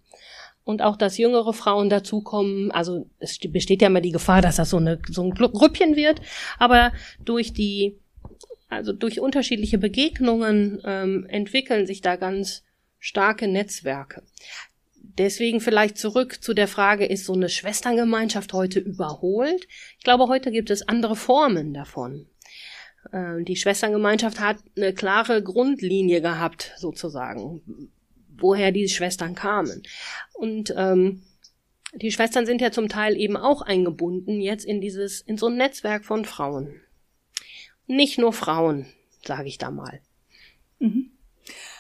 [0.68, 2.72] und auch, dass jüngere Frauen dazukommen.
[2.72, 6.22] Also es besteht ja immer die Gefahr, dass das so, eine, so ein Grüppchen wird,
[6.60, 6.92] aber
[7.24, 7.98] durch die,
[8.70, 12.64] also durch unterschiedliche Begegnungen ähm, entwickeln sich da ganz
[13.00, 14.24] starke Netzwerke.
[15.02, 19.68] Deswegen vielleicht zurück zu der Frage, ist so eine Schwesterngemeinschaft heute überholt?
[19.98, 22.28] Ich glaube, heute gibt es andere Formen davon.
[23.14, 27.62] Äh, die Schwesterngemeinschaft hat eine klare Grundlinie gehabt, sozusagen
[28.42, 29.84] woher diese Schwestern kamen.
[30.34, 31.24] Und ähm,
[31.94, 35.58] die Schwestern sind ja zum Teil eben auch eingebunden jetzt in dieses, in so ein
[35.58, 36.82] Netzwerk von Frauen.
[37.88, 38.86] Nicht nur Frauen,
[39.26, 40.02] sage ich da mal.
[40.80, 41.12] Mhm.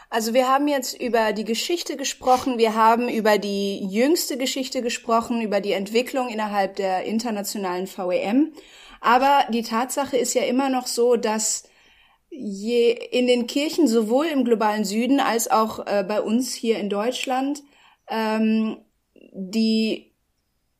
[0.09, 5.41] Also wir haben jetzt über die Geschichte gesprochen, wir haben über die jüngste Geschichte gesprochen,
[5.41, 8.53] über die Entwicklung innerhalb der internationalen VEM.
[9.01, 11.63] Aber die Tatsache ist ja immer noch so, dass
[12.29, 16.89] je in den Kirchen sowohl im globalen Süden als auch äh, bei uns hier in
[16.89, 17.63] Deutschland
[18.09, 18.77] ähm,
[19.33, 20.13] die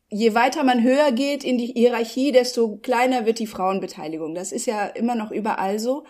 [0.10, 4.36] je weiter man höher geht in die Hierarchie, desto kleiner wird die Frauenbeteiligung.
[4.36, 6.06] Das ist ja immer noch überall so.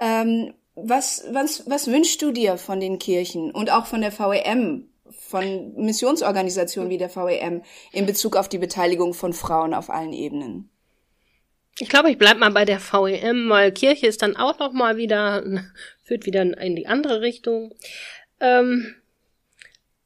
[0.00, 4.88] Ähm, was, was, was wünschst du dir von den Kirchen und auch von der VEM,
[5.10, 10.70] von Missionsorganisationen wie der VEM in Bezug auf die Beteiligung von Frauen auf allen Ebenen?
[11.78, 14.96] Ich glaube, ich bleib mal bei der VEM, weil Kirche ist dann auch noch mal
[14.96, 15.42] wieder,
[16.04, 17.74] führt wieder in die andere Richtung.
[18.40, 18.94] Ähm,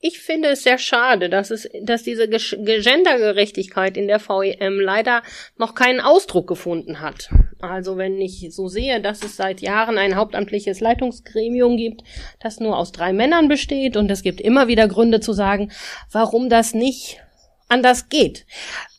[0.07, 5.23] ich finde es sehr schade, dass es, dass diese Gendergerechtigkeit in der VEM leider
[5.57, 7.31] noch keinen Ausdruck gefunden hat.
[7.59, 12.03] Also wenn ich so sehe, dass es seit Jahren ein hauptamtliches Leitungsgremium gibt,
[12.39, 15.73] das nur aus drei Männern besteht und es gibt immer wieder Gründe zu sagen,
[16.13, 17.23] warum das nicht
[17.69, 18.45] anders geht.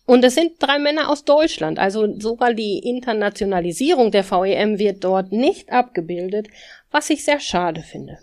[0.05, 1.79] Und es sind drei Männer aus Deutschland.
[1.79, 6.47] Also sogar die Internationalisierung der VEM wird dort nicht abgebildet,
[6.91, 8.19] was ich sehr schade finde.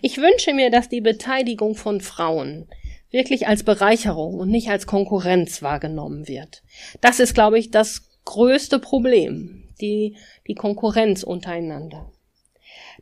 [0.00, 2.68] Ich wünsche mir, dass die Beteiligung von Frauen
[3.10, 6.62] wirklich als Bereicherung und nicht als Konkurrenz wahrgenommen wird.
[7.00, 12.11] Das ist, glaube ich, das größte Problem, die, die Konkurrenz untereinander.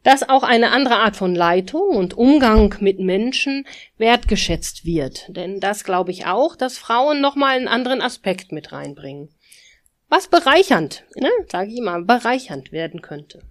[0.02, 3.66] Dass auch eine andere Art von Leitung und Umgang mit Menschen
[3.98, 5.26] wertgeschätzt wird.
[5.28, 9.28] Denn das glaube ich auch, dass Frauen nochmal einen anderen Aspekt mit reinbringen.
[10.08, 13.42] Was bereichernd, ne, sage ich immer, bereichernd werden könnte.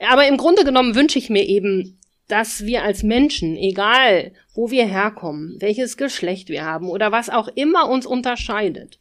[0.00, 4.86] Aber im Grunde genommen wünsche ich mir eben, dass wir als Menschen, egal wo wir
[4.86, 9.00] herkommen, welches Geschlecht wir haben oder was auch immer uns unterscheidet,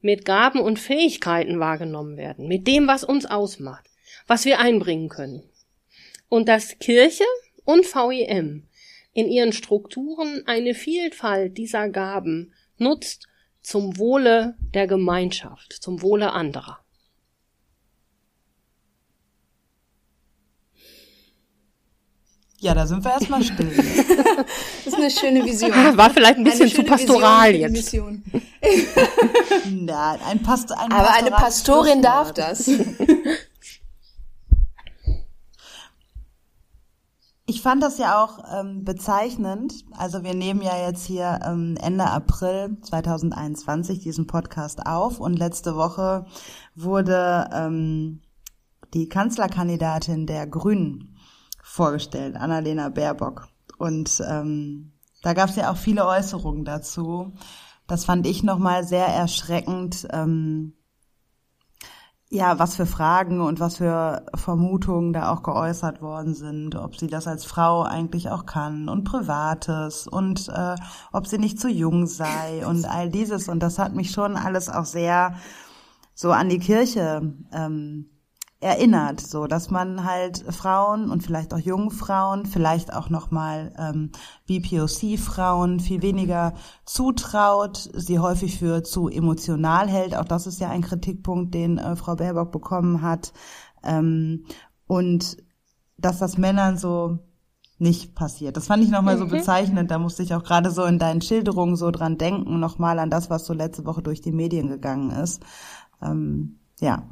[0.00, 3.88] mit Gaben und Fähigkeiten wahrgenommen werden, mit dem, was uns ausmacht,
[4.26, 5.44] was wir einbringen können
[6.28, 7.24] und dass Kirche
[7.64, 8.66] und VEM
[9.12, 13.28] in ihren Strukturen eine Vielfalt dieser Gaben nutzt
[13.62, 16.84] zum Wohle der Gemeinschaft, zum Wohle anderer.
[22.64, 23.70] Ja, da sind wir erstmal still.
[24.84, 25.70] das ist eine schöne Vision.
[25.98, 27.92] War vielleicht ein bisschen zu pastoral jetzt.
[29.70, 32.70] Nein, ein Past ein Aber eine Pastorin darf das.
[37.46, 39.84] Ich fand das ja auch ähm, bezeichnend.
[39.92, 45.76] Also wir nehmen ja jetzt hier ähm, Ende April 2021 diesen Podcast auf und letzte
[45.76, 46.24] Woche
[46.74, 48.22] wurde ähm,
[48.94, 51.18] die Kanzlerkandidatin der Grünen
[51.62, 53.48] vorgestellt, Annalena Baerbock.
[53.76, 57.34] Und ähm, da gab es ja auch viele Äußerungen dazu.
[57.86, 60.08] Das fand ich nochmal sehr erschreckend.
[60.10, 60.72] Ähm,
[62.34, 67.06] ja, was für Fragen und was für Vermutungen da auch geäußert worden sind, ob sie
[67.06, 70.74] das als Frau eigentlich auch kann und Privates und äh,
[71.12, 73.48] ob sie nicht zu jung sei und all dieses.
[73.48, 75.36] Und das hat mich schon alles auch sehr
[76.14, 78.10] so an die Kirche ähm,
[78.64, 84.10] erinnert, so dass man halt Frauen und vielleicht auch jungen Frauen, vielleicht auch nochmal ähm,
[84.46, 86.54] BPOC-Frauen viel weniger
[86.86, 90.16] zutraut, sie häufig für zu emotional hält.
[90.16, 93.34] Auch das ist ja ein Kritikpunkt, den äh, Frau Baerbock bekommen hat.
[93.82, 94.46] Ähm,
[94.86, 95.36] und
[95.98, 97.18] dass das Männern so
[97.78, 98.56] nicht passiert.
[98.56, 99.20] Das fand ich nochmal mhm.
[99.20, 99.90] so bezeichnend.
[99.90, 103.28] Da musste ich auch gerade so in deinen Schilderungen so dran denken, nochmal an das,
[103.28, 105.42] was so letzte Woche durch die Medien gegangen ist.
[106.00, 107.02] Ähm, ja,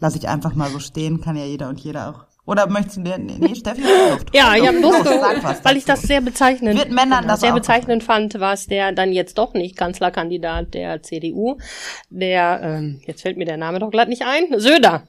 [0.00, 2.30] lasse ich einfach mal so stehen, kann ja jeder und jeder auch.
[2.46, 4.34] Oder möchtest du dir, nee, Steffi, Luft.
[4.34, 8.40] Ja, ich habe Lust, weil ich das sehr bezeichnend, Wird Männern das sehr bezeichnend fand,
[8.40, 11.58] war es der dann jetzt doch nicht Kanzlerkandidat der CDU,
[12.08, 15.06] der, ähm, jetzt fällt mir der Name doch glatt nicht ein, Söder.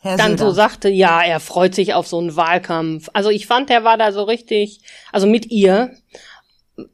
[0.00, 0.50] Herr dann Söder.
[0.50, 3.08] so sagte, ja, er freut sich auf so einen Wahlkampf.
[3.12, 4.80] Also ich fand, der war da so richtig,
[5.12, 5.92] also mit ihr,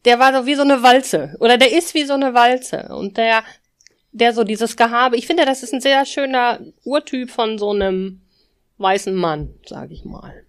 [0.04, 1.34] der war so wie so eine Walze.
[1.40, 2.90] Oder der ist wie so eine Walze.
[2.94, 3.42] Und der
[4.12, 8.20] der so dieses Gehabe, ich finde, das ist ein sehr schöner Urtyp von so einem
[8.78, 10.44] weißen Mann, sag ich mal.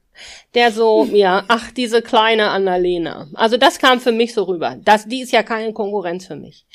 [0.53, 3.27] Der so, ja, ach, diese kleine Annalena.
[3.33, 4.77] Also das kam für mich so rüber.
[4.83, 6.65] Das, die ist ja keine Konkurrenz für mich.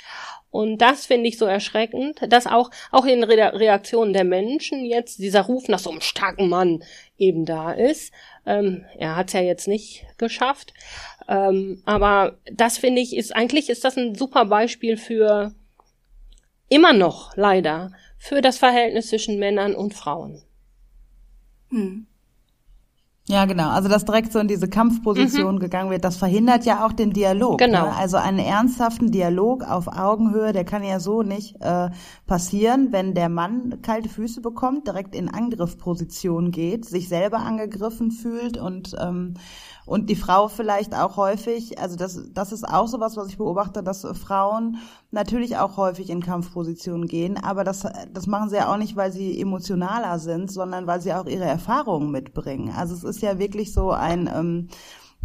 [0.50, 5.18] Und das finde ich so erschreckend, dass auch, auch in Re Reaktionen der Menschen jetzt
[5.18, 6.82] dieser Ruf nach so einem starken Mann
[7.18, 8.14] eben da ist.
[8.46, 10.72] Ähm, er hat es ja jetzt nicht geschafft.
[11.28, 15.52] Ähm, aber das finde ich ist, eigentlich ist das ein super Beispiel für
[16.68, 20.42] immer noch leider für das Verhältnis zwischen Männern und Frauen.
[21.70, 22.06] Hm.
[23.28, 23.68] Ja, genau.
[23.68, 25.60] Also dass direkt so in diese Kampfposition mhm.
[25.60, 27.58] gegangen wird, das verhindert ja auch den Dialog.
[27.58, 27.84] Genau.
[27.84, 27.94] Ne?
[27.94, 31.90] Also einen ernsthaften Dialog auf Augenhöhe, der kann ja so nicht äh,
[32.26, 38.56] passieren, wenn der Mann kalte Füße bekommt, direkt in Angriffsposition geht, sich selber angegriffen fühlt
[38.56, 39.34] und ähm,
[39.88, 43.38] und die Frau vielleicht auch häufig, also das, das ist auch so was, was ich
[43.38, 44.76] beobachte, dass Frauen
[45.10, 49.12] natürlich auch häufig in Kampfpositionen gehen, aber das, das machen sie ja auch nicht, weil
[49.12, 52.70] sie emotionaler sind, sondern weil sie auch ihre Erfahrungen mitbringen.
[52.76, 54.68] Also es ist ja wirklich so ein, ähm,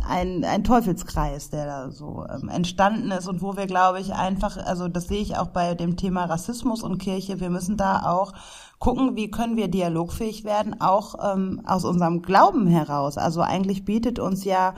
[0.08, 4.58] ein, ein Teufelskreis, der da so ähm, entstanden ist und wo wir, glaube ich, einfach,
[4.58, 8.34] also das sehe ich auch bei dem Thema Rassismus und Kirche, wir müssen da auch
[8.80, 13.18] gucken, wie können wir dialogfähig werden, auch ähm, aus unserem Glauben heraus.
[13.18, 14.76] Also eigentlich bietet uns ja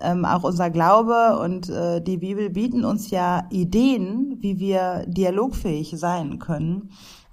[0.00, 5.94] ähm, auch unser Glaube und äh, die Bibel bieten uns ja Ideen, wie wir dialogfähig
[5.96, 6.92] sein können.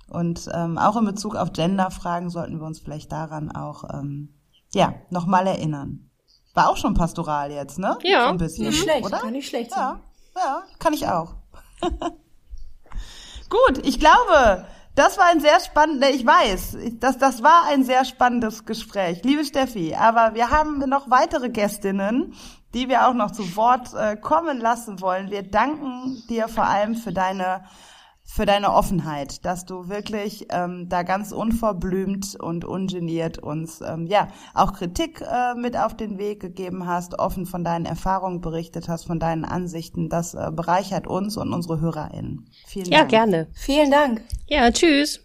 [0.09, 4.29] Und ähm, auch in Bezug auf Genderfragen sollten wir uns vielleicht daran auch ähm,
[4.73, 6.09] ja nochmal erinnern.
[6.55, 7.97] War auch schon pastoral jetzt, ne?
[8.01, 8.23] Ja.
[8.23, 9.19] So ein bisschen, nicht schlecht, oder?
[9.19, 9.99] Kann nicht schlecht sein.
[10.35, 11.35] Ja, ja kann ich auch.
[13.49, 14.65] Gut, ich glaube,
[14.95, 19.43] das war ein sehr spannendes, ich weiß, das, das war ein sehr spannendes Gespräch, liebe
[19.43, 19.93] Steffi.
[19.93, 22.33] Aber wir haben noch weitere Gästinnen,
[22.73, 25.29] die wir auch noch zu Wort äh, kommen lassen wollen.
[25.29, 27.65] Wir danken dir vor allem für deine
[28.35, 34.27] für deine Offenheit, dass du wirklich ähm, da ganz unverblümt und ungeniert uns ähm, ja
[34.53, 39.05] auch Kritik äh, mit auf den Weg gegeben hast, offen von deinen Erfahrungen berichtet hast,
[39.05, 40.09] von deinen Ansichten.
[40.09, 42.49] Das äh, bereichert uns und unsere HörerInnen.
[42.67, 43.11] Vielen ja, Dank.
[43.13, 43.47] Ja, gerne.
[43.53, 44.21] Vielen Dank.
[44.47, 45.24] Ja, tschüss.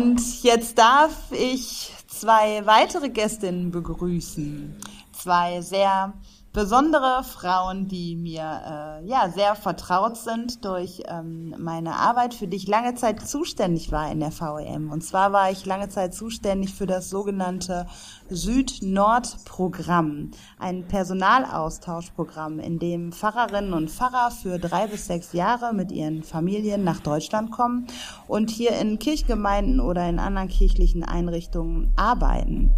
[0.00, 4.76] Und jetzt darf ich zwei weitere Gästinnen begrüßen.
[5.12, 6.14] Zwei sehr
[6.52, 12.56] besondere Frauen, die mir äh, ja sehr vertraut sind durch ähm, meine Arbeit, für die
[12.56, 14.90] ich lange Zeit zuständig war in der VEM.
[14.90, 17.86] Und zwar war ich lange Zeit zuständig für das sogenannte
[18.28, 26.24] Süd-Nord-Programm, ein Personalaustauschprogramm, in dem Pfarrerinnen und Pfarrer für drei bis sechs Jahre mit ihren
[26.24, 27.86] Familien nach Deutschland kommen
[28.26, 32.74] und hier in Kirchgemeinden oder in anderen kirchlichen Einrichtungen arbeiten.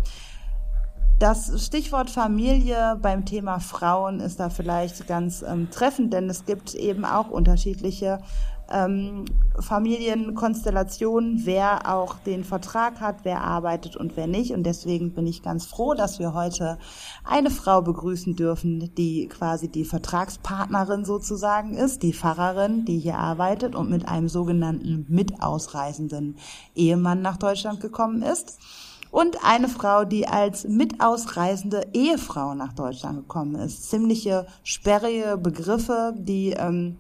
[1.19, 6.75] Das Stichwort Familie beim Thema Frauen ist da vielleicht ganz ähm, treffend, denn es gibt
[6.75, 8.19] eben auch unterschiedliche
[8.73, 9.25] ähm,
[9.59, 14.53] Familienkonstellationen, wer auch den Vertrag hat, wer arbeitet und wer nicht.
[14.53, 16.79] Und deswegen bin ich ganz froh, dass wir heute
[17.25, 23.75] eine Frau begrüßen dürfen, die quasi die Vertragspartnerin sozusagen ist, die Pfarrerin, die hier arbeitet
[23.75, 26.37] und mit einem sogenannten mitausreisenden
[26.75, 28.59] Ehemann nach Deutschland gekommen ist
[29.13, 33.89] und eine Frau, die als mitausreisende Ehefrau nach Deutschland gekommen ist.
[33.91, 36.97] Ziemliche sperrige Begriffe, die ähm,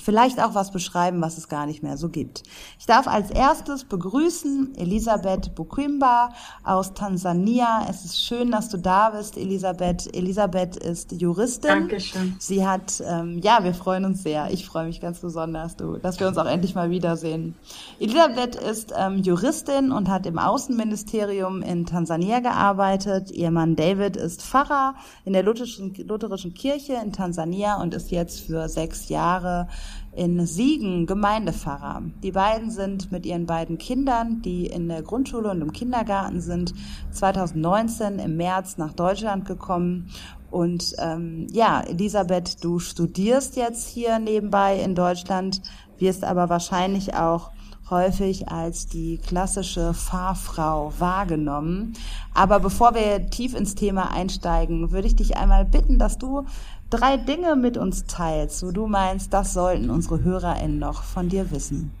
[0.00, 2.42] vielleicht auch was beschreiben, was es gar nicht mehr so gibt.
[2.78, 6.30] Ich darf als erstes begrüßen Elisabeth Bukwimba
[6.64, 7.86] aus Tansania.
[7.88, 10.14] Es ist schön, dass du da bist, Elisabeth.
[10.14, 11.70] Elisabeth ist Juristin.
[11.70, 12.36] Dankeschön.
[12.38, 14.50] Sie hat, ähm, ja, wir freuen uns sehr.
[14.50, 17.54] Ich freue mich ganz besonders, du, dass wir uns auch endlich mal wiedersehen.
[17.98, 23.30] Elisabeth ist ähm, Juristin und hat im Außenministerium in Tansania gearbeitet.
[23.30, 24.94] Ihr Mann David ist Pfarrer
[25.24, 29.68] in der lutherischen, lutherischen Kirche in Tansania und ist jetzt für sechs Jahre
[30.12, 32.02] in Siegen Gemeindepfarrer.
[32.22, 36.74] Die beiden sind mit ihren beiden Kindern, die in der Grundschule und im Kindergarten sind,
[37.12, 40.10] 2019 im März nach Deutschland gekommen.
[40.50, 45.62] Und ähm, ja, Elisabeth, du studierst jetzt hier nebenbei in Deutschland,
[45.98, 47.52] wirst aber wahrscheinlich auch
[47.90, 51.94] häufig als die klassische Fahrfrau wahrgenommen.
[52.34, 56.46] Aber bevor wir tief ins Thema einsteigen, würde ich dich einmal bitten, dass du
[56.90, 61.50] drei Dinge mit uns teilst, wo du meinst, das sollten unsere HörerInnen noch von dir
[61.50, 61.92] wissen.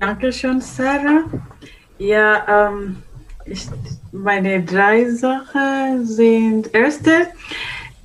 [0.00, 1.24] Dankeschön, Sarah.
[1.98, 2.96] Ja, ähm,
[3.46, 3.66] ich,
[4.12, 7.28] meine drei Sachen sind, erste,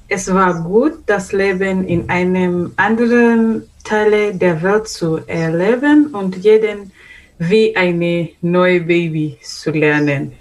[0.07, 6.91] es war gut, das Leben in einem anderen Teil der Welt zu erleben und jeden
[7.39, 10.33] wie eine neue Baby zu lernen.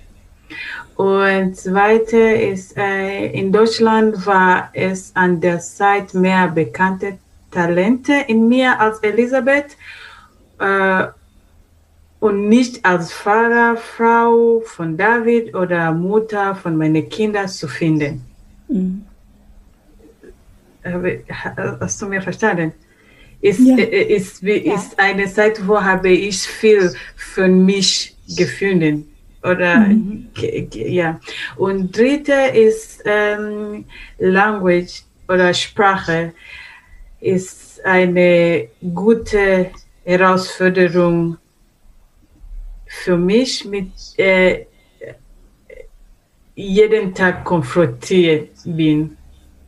[1.01, 7.17] Und zweite ist, äh, in Deutschland war es an der Zeit mehr bekannte
[7.51, 9.79] Talente in mir als Elisabeth
[10.59, 11.07] äh,
[12.19, 18.21] und nicht als Fahrerfrau von David oder Mutter von meinen Kindern zu finden.
[18.69, 19.07] Mhm.
[21.81, 22.73] Hast du mir verstanden?
[23.41, 23.75] Ist, ja.
[23.79, 29.10] Äh, ist, ist, ist eine Zeit, wo habe ich viel von mich gefunden
[29.43, 30.29] oder mhm.
[30.73, 31.21] ja.
[31.57, 33.85] Und dritte ist ähm,
[34.19, 36.33] Language oder Sprache
[37.21, 39.71] ist eine gute
[40.05, 41.37] Herausforderung
[42.87, 44.67] für mich mit äh,
[46.55, 49.17] jeden Tag konfrontiert bin.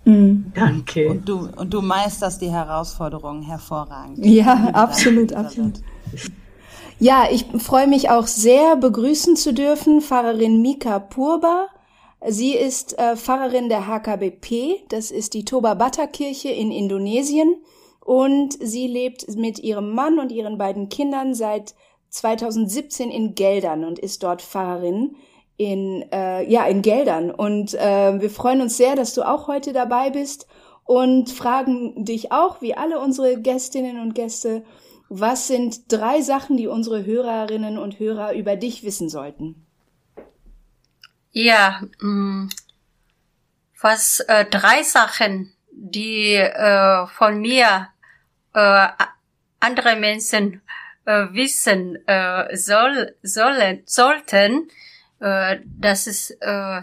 [0.05, 0.53] Mhm.
[0.55, 1.09] Danke.
[1.09, 4.19] Und du, und du meisterst die Herausforderungen hervorragend.
[4.25, 5.81] Ja, absolut, absolut.
[7.03, 11.67] Ja, ich freue mich auch sehr, begrüßen zu dürfen Pfarrerin Mika Purba.
[12.29, 17.57] Sie ist äh, Pfarrerin der HKBP, das ist die Toba Bata Kirche in Indonesien.
[18.05, 21.75] Und sie lebt mit ihrem Mann und ihren beiden Kindern seit
[22.11, 25.17] 2017 in Geldern und ist dort Pfarrerin
[25.57, 27.33] in äh, ja in Geldern.
[27.33, 30.47] Und äh, wir freuen uns sehr, dass du auch heute dabei bist
[30.85, 34.63] und fragen dich auch wie alle unsere Gästinnen und Gäste
[35.15, 39.67] was sind drei Sachen, die unsere Hörerinnen und Hörer über dich wissen sollten?
[41.33, 42.49] Ja, mm,
[43.81, 47.89] was äh, drei Sachen, die äh, von mir
[48.55, 48.89] äh,
[49.61, 50.63] andere Menschen
[51.05, 54.71] äh, wissen äh, soll, sollen, sollten,
[55.21, 56.81] äh, das ist äh,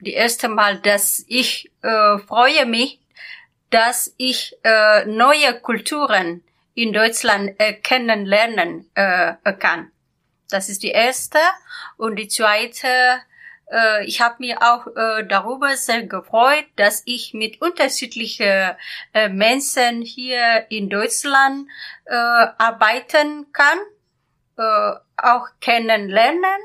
[0.00, 3.00] die erste Mal, dass ich äh, freue mich,
[3.70, 6.42] dass ich äh, neue Kulturen
[6.74, 9.90] in Deutschland äh, kennenlernen äh, kann.
[10.50, 11.38] Das ist die erste.
[11.96, 12.88] Und die zweite,
[13.70, 18.76] äh, ich habe mich auch äh, darüber sehr gefreut, dass ich mit unterschiedlichen
[19.12, 21.68] äh, Menschen hier in Deutschland
[22.04, 23.78] äh, arbeiten kann,
[24.58, 26.60] äh, auch kennenlernen,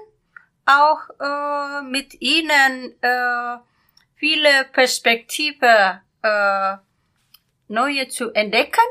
[0.65, 3.57] auch äh, mit ihnen äh,
[4.15, 6.75] viele Perspektiven äh,
[7.67, 8.81] neue zu entdecken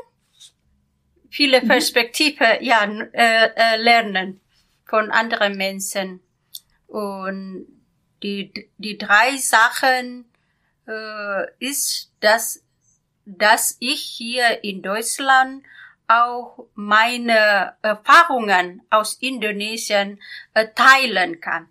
[1.29, 1.67] viele mhm.
[1.67, 4.41] Perspektiven ja, äh, äh, lernen
[4.85, 6.21] von anderen Menschen.
[6.87, 7.67] Und
[8.23, 10.25] die, die drei Sachen
[10.87, 12.63] äh, ist, dass,
[13.25, 15.63] dass ich hier in Deutschland
[16.07, 20.19] auch meine Erfahrungen aus Indonesien
[20.55, 21.69] äh, teilen kann.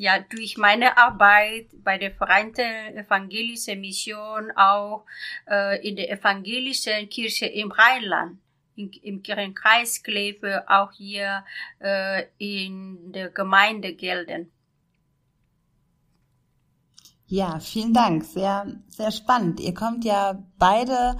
[0.00, 5.04] Ja, durch meine Arbeit bei der Vereinten Evangelischen Mission auch
[5.50, 8.38] äh, in der evangelischen Kirche im Rheinland
[8.78, 11.44] in, im Kirchenkreis Kleve, auch hier
[11.80, 14.50] äh, in der Gemeinde gelten.
[17.26, 18.24] Ja, vielen Dank.
[18.24, 19.60] Sehr, sehr spannend.
[19.60, 21.18] Ihr kommt ja beide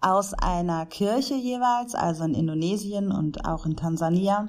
[0.00, 4.48] aus einer Kirche jeweils, also in Indonesien und auch in Tansania.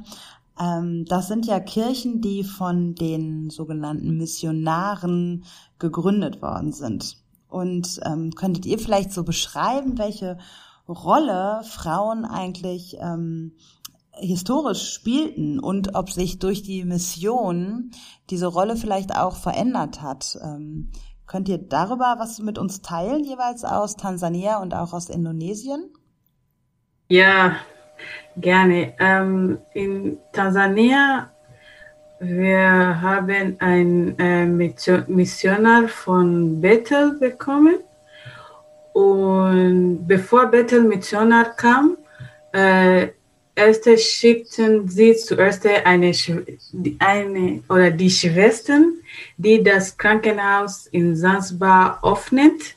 [0.59, 5.45] Ähm, das sind ja Kirchen, die von den sogenannten Missionaren
[5.79, 7.17] gegründet worden sind.
[7.47, 10.37] Und ähm, könntet ihr vielleicht so beschreiben, welche
[10.87, 13.53] Rolle Frauen eigentlich ähm,
[14.13, 17.91] historisch spielten und ob sich durch die Mission
[18.29, 20.37] diese Rolle vielleicht auch verändert hat.
[20.41, 20.91] Ähm,
[21.25, 25.89] könnt ihr darüber was mit uns teilen, jeweils aus Tansania und auch aus Indonesien?
[27.07, 27.55] Ja,
[28.37, 28.93] gerne.
[28.99, 31.31] Ähm, in Tansania,
[32.19, 37.79] wir haben einen äh, Missionar von Bethel bekommen
[38.93, 41.97] und bevor Bethel Missionar kam,
[42.51, 43.07] äh,
[43.55, 46.11] erste schickten sie zuerst eine,
[46.99, 48.95] eine oder die Schwestern,
[49.37, 52.75] die das Krankenhaus in Zanzibar öffnet.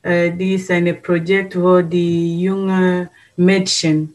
[0.04, 4.14] Äh, die ist ein Projekt, wo die junge Mädchen,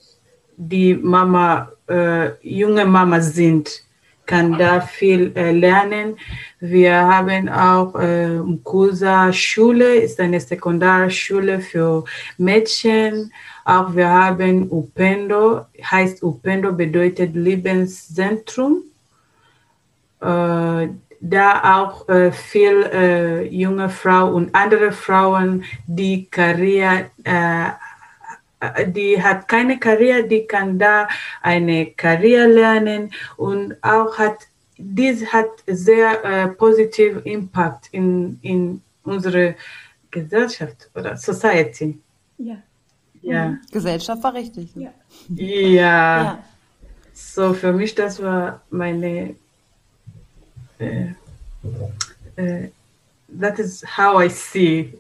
[0.57, 3.83] die Mama, äh, junge Mama sind,
[4.25, 6.17] kann da viel äh, lernen.
[6.61, 12.05] Wir haben auch äh, Mkusa Schule, ist eine Sekundarschule für
[12.37, 13.33] Mädchen.
[13.65, 18.85] Auch wir haben Upendo, heißt Upendo bedeutet Lebenszentrum.
[20.21, 20.89] Äh,
[21.21, 27.71] da auch äh, viel äh, junge Frauen und andere Frauen, die Karriere äh,
[28.61, 31.09] äh, die hat keine Karriere, die kann da
[31.43, 34.39] eine Karriere lernen und auch hat,
[34.77, 39.55] dies hat sehr äh, positiv Impact in, in unsere
[40.11, 41.99] Gesellschaft oder Society.
[42.39, 42.57] Ja.
[43.21, 43.49] Ja.
[43.49, 43.61] Mhm.
[43.71, 44.75] Gesellschaft war richtig.
[44.75, 44.91] Ja.
[45.29, 46.23] ja.
[46.23, 46.45] ja.
[47.13, 49.35] So für mich, das war meine,
[53.29, 54.93] that is how I see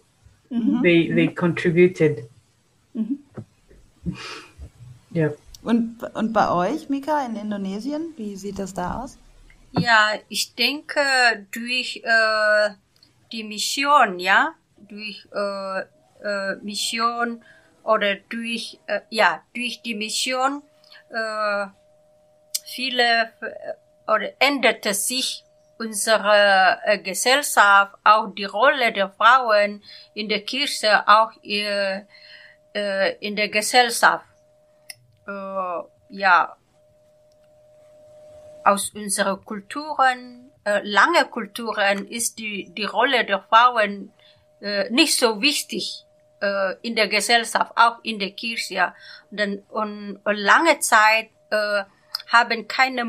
[0.50, 0.82] mhm.
[0.82, 2.28] they, they contributed.
[2.94, 3.18] Mhm.
[5.10, 5.30] Ja.
[5.62, 9.18] Und, und bei euch, Mika, in Indonesien, wie sieht das da aus?
[9.72, 11.00] Ja, ich denke,
[11.50, 12.70] durch äh,
[13.32, 15.80] die Mission, ja, durch äh,
[16.24, 17.42] äh, Mission
[17.82, 20.62] oder durch, äh, ja, durch die Mission,
[21.10, 21.66] äh,
[22.64, 25.44] viele äh, oder änderte sich
[25.78, 29.82] unsere äh, Gesellschaft, auch die Rolle der Frauen
[30.14, 32.04] in der Kirche, auch äh,
[33.20, 34.26] in der Gesellschaft.
[35.26, 36.56] Äh, ja,
[38.64, 40.50] aus unseren Kulturen,
[40.82, 44.12] lange Kulturen ist die, die Rolle der Frauen
[44.90, 46.04] nicht so wichtig
[46.82, 48.92] in der Gesellschaft, auch in der Kirche.
[49.30, 53.04] Und, und, lange Zeit haben keine,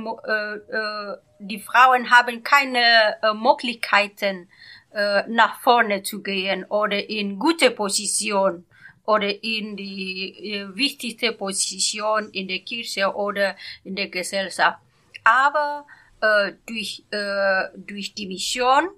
[1.39, 4.49] die Frauen haben keine äh, Möglichkeiten,
[4.93, 8.65] äh, nach vorne zu gehen oder in gute Position
[9.05, 14.79] oder in die äh, wichtigste Position in der Kirche oder in der Gesellschaft.
[15.23, 15.85] Aber
[16.21, 18.89] äh, durch, äh, durch die Mission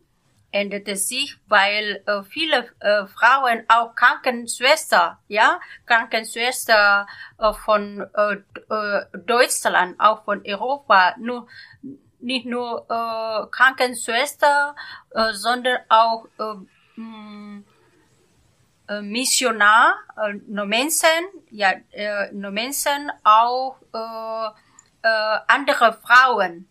[0.52, 8.34] änderte sich, weil äh, viele äh, Frauen auch Krankenschwester, ja, Krankenschwester äh, von äh,
[8.70, 11.48] äh, Deutschland, auch von Europa, nur
[12.22, 14.76] nicht nur äh, Krankenschwester,
[15.12, 17.64] äh, sondern auch äh, mh,
[18.88, 24.48] äh, Missionar, äh, Nomensen, ja, äh, Nomensen auch äh,
[25.08, 26.68] äh, andere Frauen,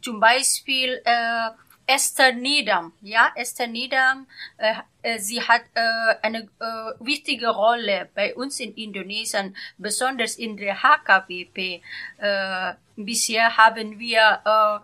[0.00, 1.50] zum Beispiel äh,
[1.86, 4.26] Esther Niedam, ja, Esther Niedam,
[4.56, 10.56] äh, äh, sie hat äh, eine äh, wichtige Rolle bei uns in Indonesien, besonders in
[10.56, 11.82] der HKBP.
[12.18, 14.82] Äh, bisher haben wir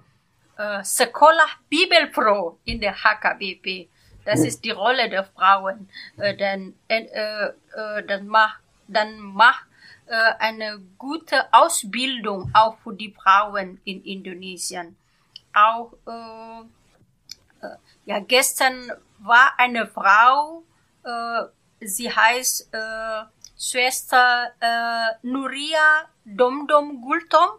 [0.60, 3.88] äh, Sekolah Bibelpro in der HKBP.
[4.24, 5.88] Das ist die Rolle der Frauen.
[6.18, 9.64] Äh, dann, äh, äh, dann macht, dann macht
[10.06, 14.96] äh, eine gute Ausbildung auch für die Frauen in Indonesien.
[15.54, 16.60] Auch äh,
[17.66, 20.62] äh, ja, gestern war eine Frau,
[21.04, 23.24] äh, sie heißt äh,
[23.58, 27.50] Schwester äh, Nuria Domdom Gultom.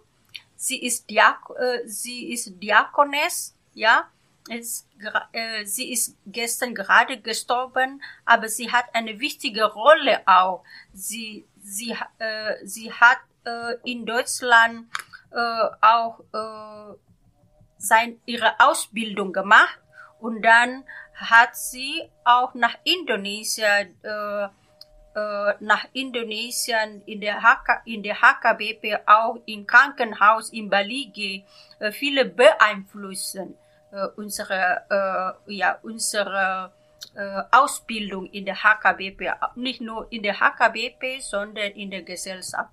[0.62, 4.08] Sie ist, Diak äh, sie ist Diakones, ja.
[4.48, 4.86] Es,
[5.34, 10.64] äh, sie ist gestern gerade gestorben, aber sie hat eine wichtige Rolle auch.
[10.94, 14.88] Sie, sie, äh, sie hat äh, in Deutschland
[15.32, 16.96] äh, auch äh,
[17.80, 19.80] sein, ihre Ausbildung gemacht
[20.20, 20.84] und dann
[21.16, 24.48] hat sie auch nach Indonesien, äh,
[25.60, 31.44] nach Indonesien in der, HK, in der HKBP auch im Krankenhaus in Baligi
[31.80, 33.58] äh, viele beeinflussen
[33.92, 34.84] äh, unsere,
[35.48, 36.72] äh, ja, unsere
[37.16, 42.70] äh, Ausbildung in der HKBP, nicht nur in der HKBP, sondern in der Gesellschaft.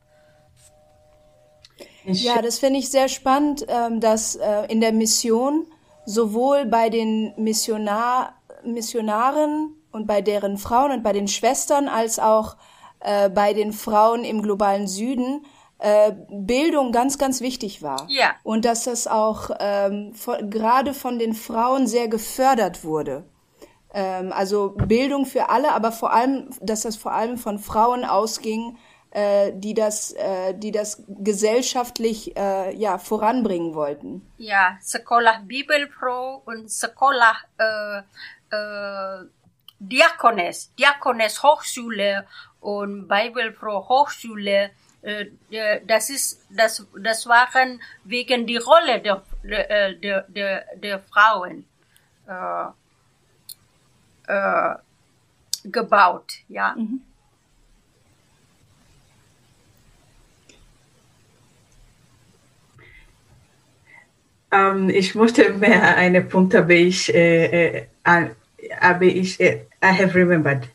[2.04, 5.66] Ja, das finde ich sehr spannend, ähm, dass äh, in der Mission
[6.04, 8.34] sowohl bei den Missionar,
[8.64, 12.56] Missionaren und bei deren Frauen und bei den Schwestern als auch
[13.00, 15.44] äh, bei den Frauen im globalen Süden
[15.78, 18.06] äh, Bildung ganz, ganz wichtig war.
[18.08, 18.34] Ja.
[18.42, 23.24] Und dass das auch ähm, von, gerade von den Frauen sehr gefördert wurde.
[23.94, 28.76] Ähm, also Bildung für alle, aber vor allem, dass das vor allem von Frauen ausging,
[29.10, 34.28] äh, die das, äh, die das gesellschaftlich äh, ja voranbringen wollten.
[34.36, 37.98] Ja, Sekolah Bibelpro und Sekolah äh,
[38.50, 39.24] äh,
[39.78, 42.26] Diakones, Diakones Hochschule
[42.60, 44.70] und Bibelpro Hochschule.
[45.02, 45.26] Äh,
[45.86, 51.64] das ist, das, das waren wegen die Rolle der, der, der, der, der Frauen
[52.26, 52.66] äh,
[54.26, 54.74] äh,
[55.64, 56.74] gebaut, ja.
[56.76, 57.00] Mhm.
[64.50, 68.30] Ähm, ich möchte mehr eine Punkt, aber ich, äh, äh,
[68.80, 70.68] aber ich, äh, I have remembered.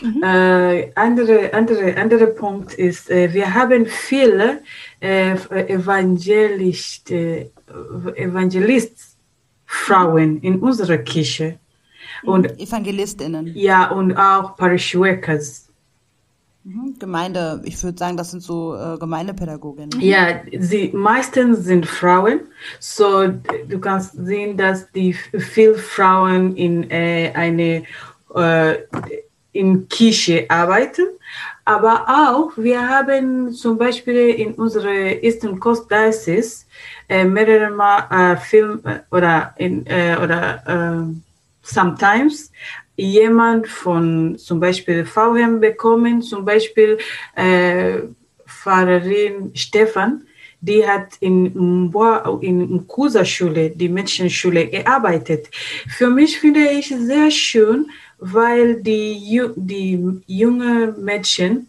[0.00, 0.22] Mhm.
[0.22, 4.60] Äh, andere, andere, andere Punkt ist, äh, wir haben viele
[5.00, 5.32] äh,
[5.68, 7.50] Evangelist, äh,
[8.16, 9.16] Evangelist
[9.66, 11.58] Frauen in unserer Kirche.
[12.22, 13.52] Und, Evangelistinnen.
[13.54, 15.68] Ja, und auch Parish Workers.
[16.64, 20.00] Mhm, Gemeinde, ich würde sagen, das sind so äh, Gemeindepädagoginnen.
[20.00, 22.40] Ja, sie meistens sind Frauen.
[22.80, 23.28] So
[23.68, 27.82] du kannst sehen, dass die viele Frauen in äh, eine
[28.34, 28.78] äh,
[29.52, 31.06] in Kirche arbeiten.
[31.64, 36.66] Aber auch, wir haben zum Beispiel in unserer Eastern Coast Diocese
[37.08, 41.14] äh, mehrere Mal äh, Film äh, oder in äh, oder äh,
[41.62, 42.52] sometimes
[42.96, 46.98] jemand von zum Beispiel VM bekommen, zum Beispiel
[47.34, 48.00] äh,
[48.46, 50.26] Pfarrerin Stefan,
[50.60, 51.52] die hat in
[51.86, 55.48] Mboa, in Mkusa-Schule, die Mädchenschule, gearbeitet.
[55.88, 57.86] Für mich finde ich sehr schön,
[58.32, 61.68] weil die, die junge Mädchen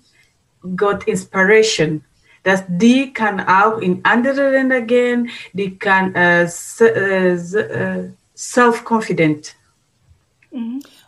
[0.76, 2.04] got Inspiration
[2.46, 9.56] dass die kann auch in andere Länder gehen, die kann äh, äh, äh self-confident.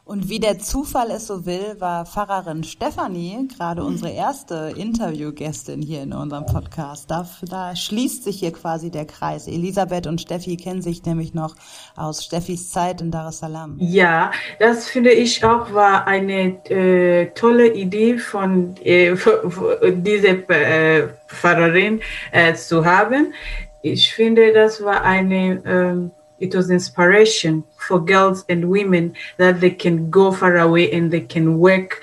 [0.07, 6.01] Und wie der Zufall es so will, war Pfarrerin Stefanie gerade unsere erste Interviewgästin hier
[6.01, 7.11] in unserem Podcast.
[7.11, 9.49] Da, da schließt sich hier quasi der Kreis.
[9.49, 11.55] Elisabeth und Steffi kennen sich nämlich noch
[11.97, 13.75] aus Steffis Zeit in Dar es Salaam.
[13.81, 14.31] Ja,
[14.61, 19.13] das finde ich auch war eine äh, tolle Idee von äh,
[19.91, 21.99] dieser äh, Pfarrerin
[22.31, 23.33] äh, zu haben.
[23.81, 29.71] Ich finde, das war eine ähm, it was inspiration for girls and women that they
[29.71, 32.01] can go far away and they can work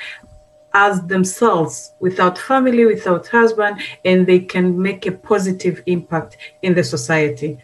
[0.73, 6.83] as themselves without family, without husband, and they can make a positive impact in the
[6.83, 7.59] society.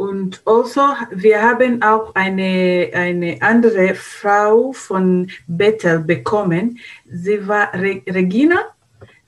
[0.00, 6.78] und also, wir haben auch eine, eine andere Frau von Bethel bekommen.
[7.04, 8.64] Sie war Re Regina.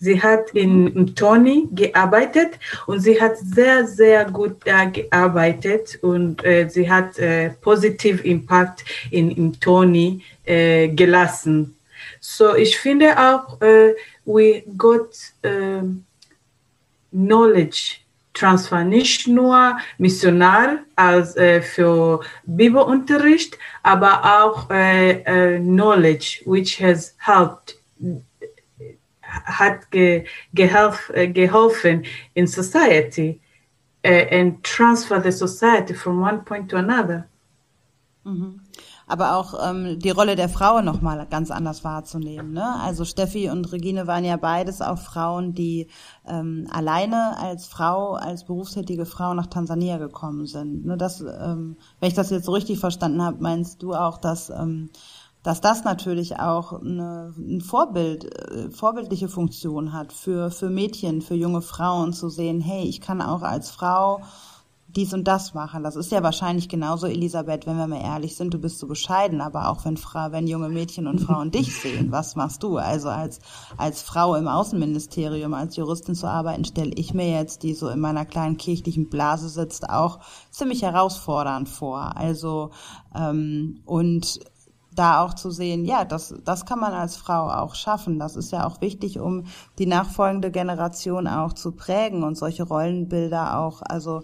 [0.02, 6.68] Sie hat in, Tony gearbeitet und sie hat sehr, sehr gut da gearbeitet und äh,
[6.68, 11.76] sie hat äh, positiv Impact in, in Tony äh, gelassen.
[12.18, 13.94] So, ich finde auch, äh,
[14.24, 15.10] we got
[15.46, 15.86] uh,
[17.12, 17.98] knowledge
[18.34, 27.14] Transfer, nicht nur Missionar als äh, für Bibelunterricht, aber auch äh, äh, Knowledge, which has
[27.18, 27.76] helped,
[29.44, 30.24] hat ge,
[30.54, 32.04] gehelf, äh, geholfen
[32.34, 33.40] in society
[34.06, 37.26] uh, and transfer the society from one point to another.
[38.24, 38.60] Mhm
[39.12, 42.54] aber auch ähm, die Rolle der Frau nochmal ganz anders wahrzunehmen.
[42.54, 42.80] Ne?
[42.80, 45.88] Also Steffi und Regine waren ja beides auch Frauen, die
[46.26, 50.86] ähm, alleine als Frau, als berufstätige Frau nach Tansania gekommen sind.
[50.86, 50.96] Ne?
[50.96, 54.88] Das, ähm, wenn ich das jetzt so richtig verstanden habe, meinst du auch, dass ähm,
[55.42, 61.34] dass das natürlich auch eine, ein Vorbild, äh, vorbildliche Funktion hat für, für Mädchen, für
[61.34, 64.20] junge Frauen zu sehen, hey, ich kann auch als Frau
[64.94, 65.82] dies und das machen.
[65.82, 69.40] Das ist ja wahrscheinlich genauso, Elisabeth, wenn wir mal ehrlich sind, du bist so bescheiden,
[69.40, 72.76] aber auch wenn Frau, wenn junge Mädchen und Frauen dich sehen, was machst du?
[72.76, 73.40] Also als,
[73.76, 78.00] als Frau im Außenministerium, als Juristin zu arbeiten, stelle ich mir jetzt, die so in
[78.00, 80.20] meiner kleinen kirchlichen Blase sitzt, auch
[80.50, 82.16] ziemlich herausfordernd vor.
[82.16, 82.70] Also,
[83.14, 84.40] ähm, und
[84.94, 88.18] da auch zu sehen, ja, das, das kann man als Frau auch schaffen.
[88.18, 89.44] Das ist ja auch wichtig, um
[89.78, 94.22] die nachfolgende Generation auch zu prägen und solche Rollenbilder auch, also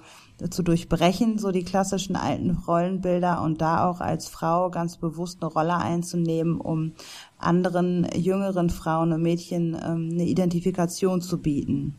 [0.51, 5.53] zu durchbrechen, so die klassischen alten Rollenbilder und da auch als Frau ganz bewusst eine
[5.53, 6.93] Rolle einzunehmen, um
[7.39, 11.97] anderen jüngeren Frauen und Mädchen ähm, eine Identifikation zu bieten.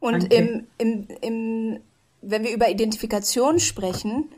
[0.00, 1.80] Und im, im, im,
[2.22, 4.30] wenn wir über Identifikation sprechen,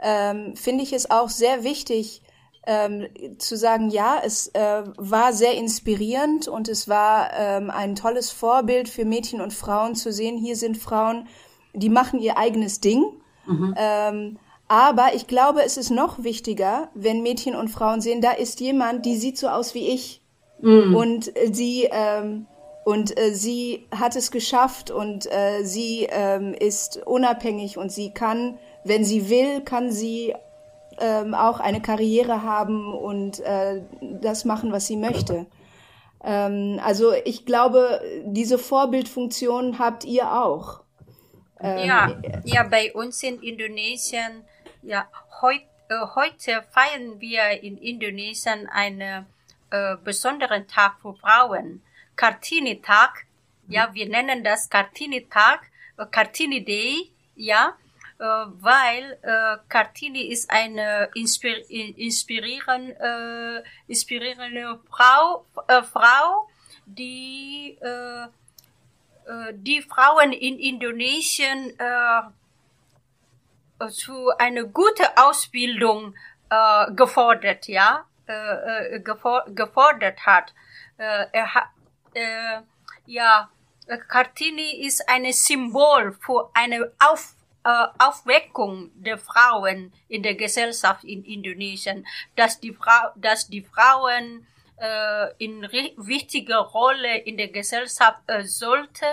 [0.00, 2.22] ähm, finde ich es auch sehr wichtig,
[2.66, 3.06] ähm,
[3.38, 8.88] zu sagen, ja, es äh, war sehr inspirierend und es war ähm, ein tolles Vorbild
[8.88, 10.36] für Mädchen und Frauen zu sehen.
[10.36, 11.26] Hier sind Frauen,
[11.72, 13.04] die machen ihr eigenes Ding.
[13.46, 13.74] Mhm.
[13.76, 14.38] Ähm,
[14.68, 19.06] aber ich glaube, es ist noch wichtiger, wenn Mädchen und Frauen sehen, da ist jemand,
[19.06, 20.20] die sieht so aus wie ich.
[20.60, 20.94] Mhm.
[20.94, 22.46] Und äh, sie, ähm,
[22.84, 28.58] und äh, sie hat es geschafft und äh, sie ähm, ist unabhängig und sie kann,
[28.84, 30.34] wenn sie will, kann sie
[31.00, 35.46] ähm, auch eine Karriere haben und äh, das machen, was sie möchte.
[36.22, 40.80] Ähm, also ich glaube, diese Vorbildfunktion habt ihr auch.
[41.60, 44.44] Ähm, ja, ja, bei uns in Indonesien,
[44.82, 45.08] ja,
[45.40, 49.26] heut, äh, heute feiern wir in Indonesien einen
[49.70, 51.82] äh, besonderen Tag für Frauen.
[52.16, 53.26] Kartini-Tag,
[53.68, 57.74] ja, wir nennen das Kartini-Tag, äh, Kartini Day, ja,
[58.18, 66.48] weil äh, Kartini ist eine inspir inspirieren, äh, inspirierende Frau, äh, Frau,
[66.86, 68.26] die äh,
[69.28, 72.22] äh, die Frauen in Indonesien äh,
[73.90, 76.14] zu einer guten Ausbildung
[76.50, 80.54] äh, gefordert, ja, äh, äh gefordert hat.
[80.96, 81.68] Äh, er hat,
[82.14, 82.60] äh,
[83.06, 83.50] ja,
[84.08, 87.37] Kartini ist ein Symbol für eine Auf, äh,
[87.98, 92.06] Aufweckung der Frauen in der Gesellschaft in Indonesien,
[92.36, 94.46] dass die Frau, dass die Frauen
[94.76, 99.06] äh, in wichtige Rolle in der Gesellschaft äh, sollte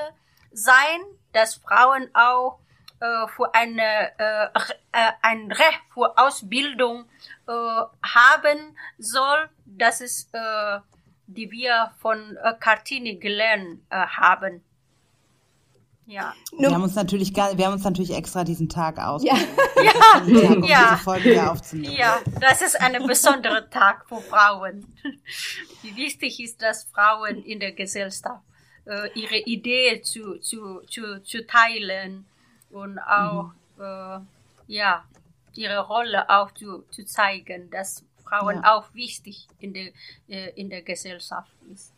[0.52, 1.02] sein,
[1.34, 2.60] dass Frauen auch
[3.00, 4.46] äh, für eine äh,
[4.92, 7.06] äh, ein Recht für Ausbildung
[7.48, 10.80] äh, haben soll, das ist äh,
[11.28, 14.64] die wir von äh, Cartini gelernt äh, haben.
[16.08, 16.34] Ja.
[16.58, 19.24] Wir haben uns natürlich, wir haben uns natürlich extra diesen Tag aus.
[19.24, 19.36] Ja,
[19.84, 21.00] ja, Tag, um ja.
[21.74, 24.86] ja, das ist ein besonderer Tag für Frauen.
[25.82, 28.42] Wie wichtig ist, dass Frauen in der Gesellschaft
[28.86, 32.26] äh, ihre Idee zu, zu, zu, zu teilen
[32.70, 33.84] und auch mhm.
[33.84, 34.20] äh,
[34.68, 35.04] ja
[35.56, 38.76] ihre Rolle auch zu, zu zeigen, dass Frauen ja.
[38.76, 39.92] auch wichtig in der,
[40.28, 41.94] äh, in der Gesellschaft ist.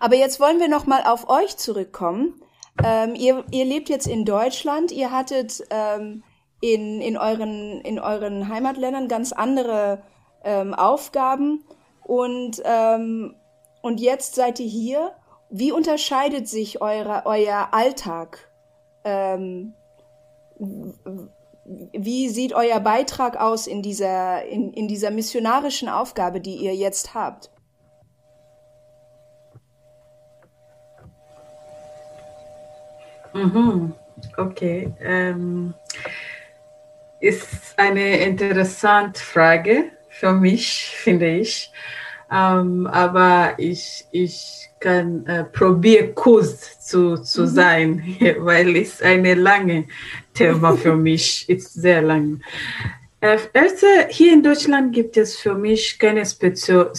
[0.00, 2.40] Aber jetzt wollen wir noch mal auf euch zurückkommen.
[2.84, 4.92] Ähm, ihr, ihr lebt jetzt in Deutschland.
[4.92, 6.22] Ihr hattet ähm,
[6.60, 10.02] in, in, euren, in euren Heimatländern ganz andere
[10.44, 11.64] ähm, Aufgaben.
[12.02, 13.34] Und, ähm,
[13.82, 15.12] und jetzt seid ihr hier.
[15.48, 18.50] Wie unterscheidet sich eure, euer Alltag?
[19.04, 19.74] Ähm,
[21.92, 27.14] wie sieht euer Beitrag aus in dieser, in, in dieser missionarischen Aufgabe, die ihr jetzt
[27.14, 27.50] habt?
[33.36, 33.94] Mhm.
[34.36, 34.92] Okay.
[35.00, 35.74] Ähm,
[37.20, 41.70] ist eine interessante Frage für mich, finde ich.
[42.32, 47.46] Ähm, aber ich, ich kann äh, probieren, kurz zu, zu mhm.
[47.46, 49.84] sein, weil es eine lange
[50.34, 52.40] Thema für mich ist, sehr lang.
[53.20, 56.92] Äh, erste, hier in Deutschland gibt es für mich keine spezifische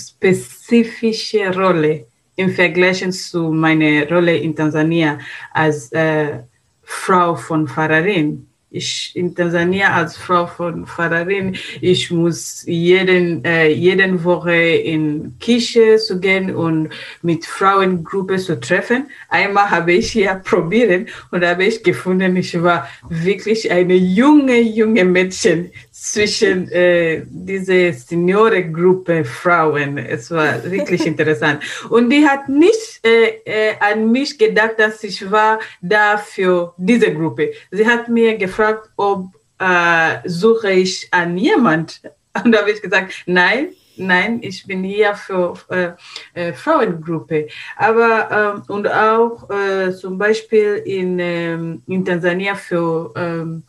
[1.54, 2.08] Rolle
[2.38, 5.18] im Vergleich zu meiner Rolle in Tansania
[5.52, 6.40] als äh,
[6.84, 14.24] Frau von Pfarrerin ich in Tansania als Frau von Pfarrerin, ich muss jeden, äh, jeden
[14.24, 16.90] Woche in Kirche zu gehen und
[17.22, 19.08] mit Frauengruppe zu treffen.
[19.30, 25.06] Einmal habe ich hier probiert und habe ich gefunden, ich war wirklich eine junge, junge
[25.06, 29.98] Mädchen zwischen äh, diese Seniorengruppe Frauen.
[29.98, 31.64] Es war wirklich interessant.
[31.90, 37.14] Und die hat nicht äh, äh, an mich gedacht, dass ich war da für diese
[37.14, 37.52] Gruppe.
[37.72, 38.58] Sie hat mir gefragt,
[38.96, 39.28] ob
[39.60, 42.02] äh, suche ich an jemand.
[42.44, 45.92] Und da habe ich gesagt, nein, nein, ich bin hier für äh,
[46.34, 47.48] äh, Frauengruppe.
[47.76, 53.64] Aber ähm, und auch äh, zum Beispiel in, ähm, in Tansania für ähm,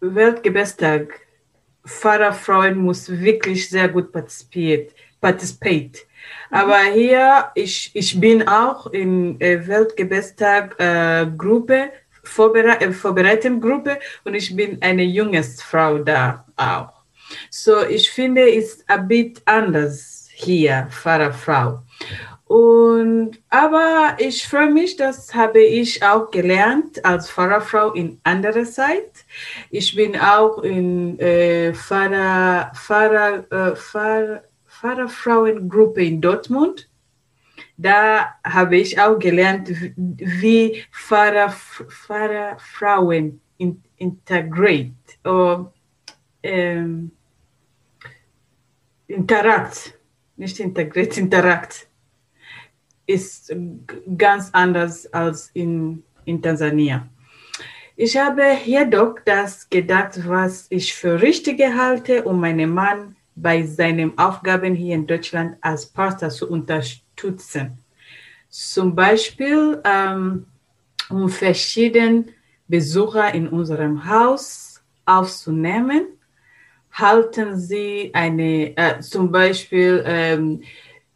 [0.00, 1.20] Weltgebestag,
[1.86, 5.98] Pfarrerfrauen muss wirklich sehr gut partizipiert, participiert.
[6.50, 11.90] Aber hier, ich, ich bin auch in äh, Weltgebestag äh, Gruppe,
[12.22, 16.92] Vorbere äh, vorbereitende Gruppe und ich bin eine junge Frau da auch.
[17.50, 21.82] So, ich finde, es ist ein bisschen anders hier, Pfarrerfrau.
[22.50, 29.24] Und, aber ich freue mich, das habe ich auch gelernt als Pfarrerfrau in anderer Zeit.
[29.70, 36.89] Ich bin auch in äh, Pfarrer, Pfarrer, äh, Pfarrer, Pfarrerfrauengruppe in Dortmund.
[37.82, 44.92] Da habe ich auch gelernt, wie Pfarrer, Pfarrerfrauen in, integrate,
[45.24, 45.72] oder,
[46.42, 47.10] ähm,
[49.06, 49.98] interakt,
[50.36, 51.88] nicht integriert, interakt
[53.06, 53.50] ist
[54.18, 57.08] ganz anders als in, in Tansania.
[57.96, 64.16] Ich habe jedoch das gedacht, was ich für richtig halte, um meinen Mann bei seinen
[64.18, 67.09] Aufgaben hier in Deutschland als Pastor zu unterstützen.
[68.48, 70.46] Zum Beispiel, ähm,
[71.08, 72.26] um verschiedene
[72.68, 76.06] Besucher in unserem Haus aufzunehmen,
[76.92, 80.62] halten sie eine, äh, zum Beispiel, ähm,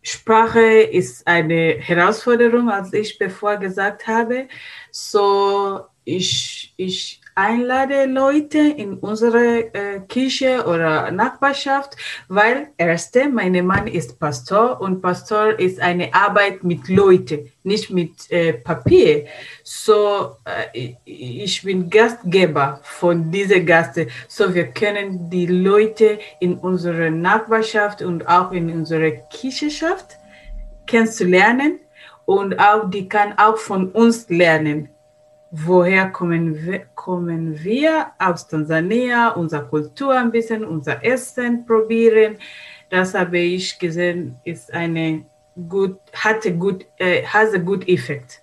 [0.03, 4.49] Sprache ist eine Herausforderung, als ich bevor gesagt habe.
[4.91, 11.97] So, ich, ich einlade Leute in unsere äh, Kirche oder Nachbarschaft,
[12.29, 18.31] weil erste, mein Mann ist Pastor und Pastor ist eine Arbeit mit Leuten, nicht mit
[18.31, 19.27] äh, Papier.
[19.65, 24.07] So, äh, ich bin Gastgeber von dieser Gaste.
[24.29, 30.19] So, wir können die Leute in unserer Nachbarschaft und auch in unserer Kirchenschaft
[30.87, 31.81] kennenzulernen
[32.27, 34.89] und auch die kann auch von uns lernen
[35.57, 42.39] woher kommen wir, kommen wir aus Tansania, unsere Kultur ein bisschen, unser Essen probieren.
[42.91, 45.25] Das habe ich gesehen, ist eine
[45.69, 48.43] gut, hatte gut, äh, has a good effect.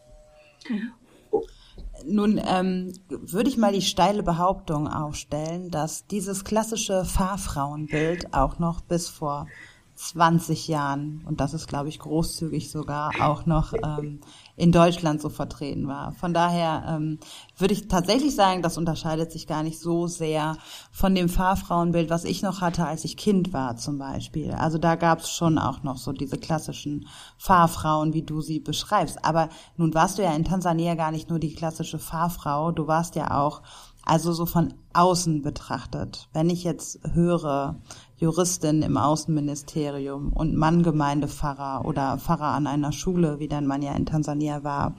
[2.06, 8.82] Nun ähm, würde ich mal die steile Behauptung aufstellen, dass dieses klassische Fahrfrauenbild auch noch
[8.82, 9.48] bis vor
[9.96, 14.22] 20 Jahren, und das ist, glaube ich, großzügig sogar, auch noch ähm,
[14.56, 16.14] in Deutschland so vertreten war.
[16.14, 17.20] Von daher ähm,
[17.58, 20.58] würde ich tatsächlich sagen, das unterscheidet sich gar nicht so sehr
[20.92, 24.52] von dem Fahrfrauenbild, was ich noch hatte, als ich Kind war zum Beispiel.
[24.52, 29.24] Also da gab es schon auch noch so diese klassischen Fahrfrauen, wie du sie beschreibst.
[29.24, 33.16] Aber nun warst du ja in Tansania gar nicht nur die klassische Fahrfrau, du warst
[33.16, 33.62] ja auch
[34.04, 36.28] also so von außen betrachtet.
[36.34, 37.82] Wenn ich jetzt höre,
[38.22, 44.06] Juristin im Außenministerium und Manngemeindepfarrer oder Pfarrer an einer Schule, wie dein Mann ja in
[44.06, 44.96] Tansania war,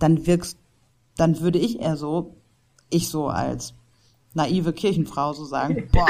[0.00, 0.58] dann wirkst,
[1.16, 2.34] dann würde ich eher so,
[2.90, 3.74] ich so als
[4.34, 6.08] naive Kirchenfrau so sagen, boah,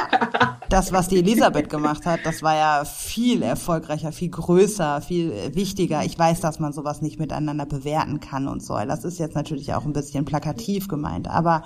[0.70, 6.04] das, was die Elisabeth gemacht hat, das war ja viel erfolgreicher, viel größer, viel wichtiger.
[6.04, 8.86] Ich weiß, dass man sowas nicht miteinander bewerten kann und soll.
[8.86, 11.64] Das ist jetzt natürlich auch ein bisschen plakativ gemeint, aber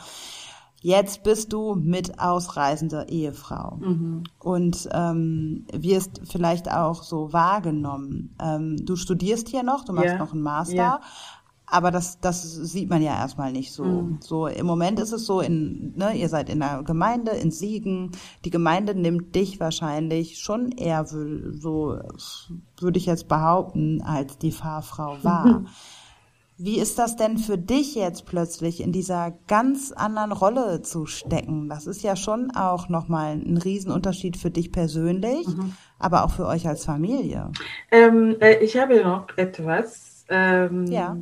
[0.83, 4.25] Jetzt bist du mit ausreisender Ehefrau mhm.
[4.39, 8.35] und ähm, wirst vielleicht auch so wahrgenommen.
[8.41, 10.19] Ähm, du studierst hier noch, du machst yeah.
[10.19, 11.01] noch einen Master, yeah.
[11.67, 13.85] aber das, das sieht man ja erstmal nicht so.
[13.85, 14.19] Mhm.
[14.21, 18.13] So im Moment ist es so, in, ne, ihr seid in der Gemeinde in Siegen.
[18.47, 21.99] Die Gemeinde nimmt dich wahrscheinlich schon eher so,
[22.79, 25.65] würde ich jetzt behaupten, als die Fahrfrau wahr.
[26.63, 31.71] Wie ist das denn für dich jetzt plötzlich in dieser ganz anderen Rolle zu stecken?
[31.71, 35.73] Das ist ja schon auch nochmal ein Riesenunterschied für dich persönlich, mhm.
[35.99, 37.51] aber auch für euch als Familie.
[37.91, 40.27] Ähm, äh, ich habe noch etwas.
[40.29, 41.17] Ähm, ja.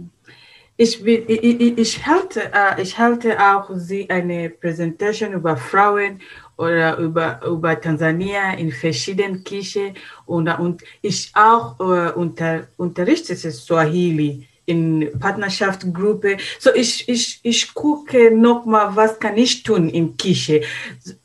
[0.77, 6.21] Ich, ich, ich, halte, äh, ich halte auch Sie eine Präsentation über Frauen
[6.57, 9.95] oder über, über Tansania in verschiedenen Kirchen
[10.27, 16.37] und, und ich auch äh, unter, unterrichte Swahili in Partnerschaftsgruppe.
[16.59, 20.63] So ich, ich, ich gucke nochmal, was kann ich tun in Kirche,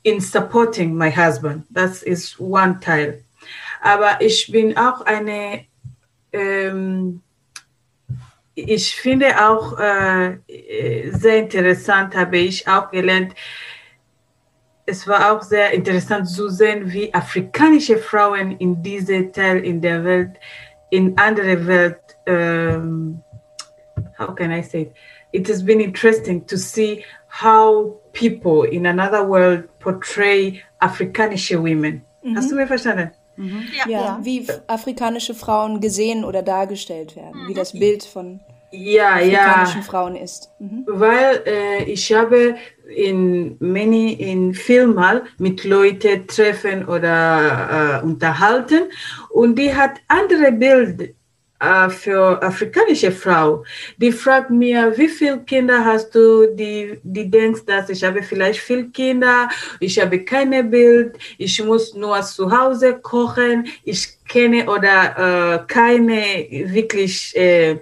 [0.02, 1.66] in supporting my husband.
[1.70, 3.24] Das ist one Teil.
[3.82, 5.66] Aber ich bin auch eine,
[6.32, 7.22] ähm,
[8.56, 10.38] ich finde auch äh,
[11.12, 13.34] sehr interessant, habe ich auch gelernt,
[14.86, 20.04] es war auch sehr interessant zu sehen, wie afrikanische Frauen in diese Teil in der
[20.04, 20.32] Welt,
[20.90, 23.23] in andere Welt ähm,
[24.18, 24.94] how can I say it?
[25.32, 32.04] It has been interesting to see how people in another world portray afrikanische women.
[32.24, 32.36] Mhm.
[32.36, 33.12] Hast du mir verstanden?
[33.36, 33.64] Mhm.
[33.76, 33.88] Ja.
[33.88, 34.20] ja.
[34.22, 37.48] wie afrikanische Frauen gesehen oder dargestellt werden, mhm.
[37.48, 38.40] wie das Bild von
[38.72, 39.88] ja, afrikanischen ja.
[39.88, 40.52] Frauen ist.
[40.60, 40.84] Mhm.
[40.88, 42.56] Weil äh, ich habe
[42.96, 48.84] in many in Filmen mit Leuten treffen oder äh, unterhalten
[49.30, 51.06] und die hat andere Bilder
[51.64, 53.64] äh, für afrikanische Frau.
[53.98, 56.48] Die fragt mir, wie viele Kinder hast du?
[56.56, 59.48] Die, die denkst, dass ich habe vielleicht viele Kinder,
[59.80, 66.48] ich habe keine Bild, ich muss nur zu Hause kochen, ich kenne oder äh, keine
[66.74, 67.80] wirklich äh,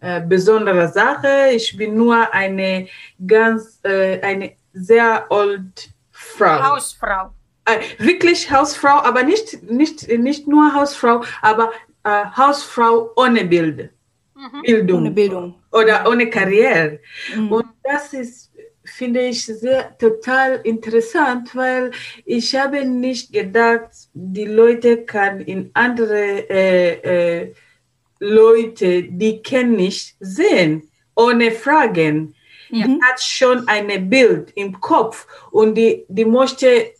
[0.00, 1.50] äh, besondere Sache.
[1.52, 2.86] Ich bin nur eine
[3.26, 6.74] ganz, äh, eine sehr old Frau.
[6.74, 7.32] Hausfrau.
[7.64, 11.72] Äh, wirklich Hausfrau, aber nicht, nicht, nicht nur Hausfrau, aber
[12.06, 13.90] äh, Hausfrau ohne Bild.
[14.34, 14.62] Mhm.
[14.62, 15.00] Bildung.
[15.00, 15.54] Ohne Bildung.
[15.72, 17.00] Oder ohne Karriere.
[17.34, 17.52] Mhm.
[17.52, 18.52] Und das ist,
[18.84, 21.90] finde ich, sehr total interessant, weil
[22.24, 27.54] ich habe nicht gedacht, die Leute kann in andere äh, äh,
[28.20, 32.34] Leute, die kenne ich, sehen, ohne Fragen.
[32.70, 32.86] Ja.
[32.86, 36.92] Die hat schon ein Bild im Kopf und die, die möchte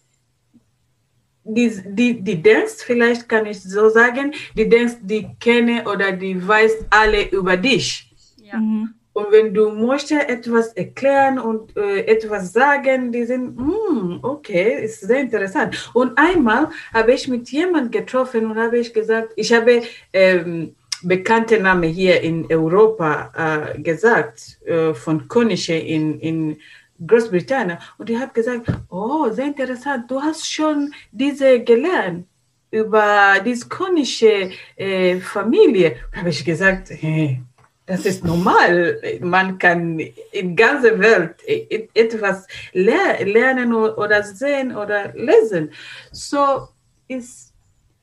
[1.47, 6.47] die, die, die denkst, vielleicht kann ich so sagen, die denkst, die kenne oder die
[6.47, 8.11] weiß alle über dich.
[8.42, 8.59] Ja.
[8.59, 8.94] Mhm.
[9.12, 15.01] Und wenn du möchtest etwas erklären und äh, etwas sagen, die sind, mm, okay, ist
[15.01, 15.90] sehr interessant.
[15.94, 19.80] Und einmal habe ich mit jemandem getroffen und habe ich gesagt, ich habe
[20.12, 26.59] ähm, bekannte Namen hier in Europa äh, gesagt, äh, von Konische in, in
[27.05, 27.78] Großbritannien.
[27.99, 32.26] Und die hat gesagt, oh, sehr interessant, du hast schon diese gelernt
[32.70, 35.97] über die konische äh, Familie.
[36.12, 37.42] Da habe ich gesagt, hey,
[37.86, 39.01] das ist normal.
[39.20, 40.01] Man kann
[40.32, 45.70] in ganzer Welt e-, etwas lernen oder sehen oder lesen.
[46.11, 46.68] So
[47.07, 47.47] ist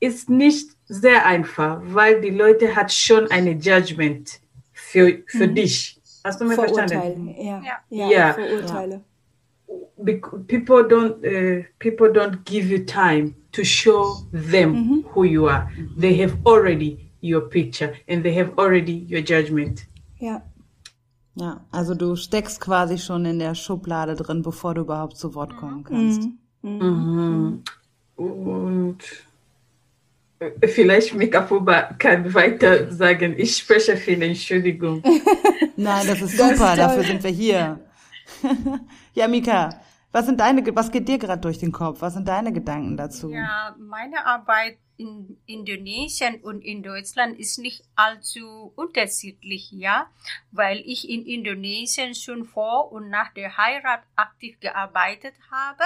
[0.04, 4.40] ist nicht sehr einfach, weil die Leute hat schon eine Judgment
[4.72, 5.54] für, für mhm.
[5.54, 6.00] dich.
[6.24, 7.34] Hast du mir verstanden?
[7.38, 7.62] Ja.
[7.90, 8.08] Ja.
[8.10, 8.32] ja.
[8.32, 9.00] Vorurteile.
[10.48, 15.04] People don't uh, people don't give you time to show them mhm.
[15.14, 15.70] who you are.
[15.98, 19.86] They have already your picture and they have already your judgment.
[20.18, 20.42] Ja.
[21.36, 25.56] Ja, also du steckst quasi schon in der Schublade drin, bevor du überhaupt zu Wort
[25.56, 25.84] kommen mhm.
[25.84, 26.28] kannst.
[26.62, 27.62] Mhm.
[28.16, 28.24] Mhm.
[28.24, 28.98] Und
[30.66, 33.34] Vielleicht Mikafuba kann weiter sagen.
[33.36, 35.02] Ich spreche viel, Entschuldigung.
[35.76, 37.80] Nein, das ist super, das dafür sind wir hier.
[39.14, 39.80] ja, Mika,
[40.12, 42.00] was sind deine, was geht dir gerade durch den Kopf?
[42.00, 43.30] Was sind deine Gedanken dazu?
[43.30, 50.06] Ja, meine Arbeit in Indonesien und in Deutschland ist nicht allzu unterschiedlich, ja,
[50.52, 55.84] weil ich in Indonesien schon vor und nach der Heirat aktiv gearbeitet habe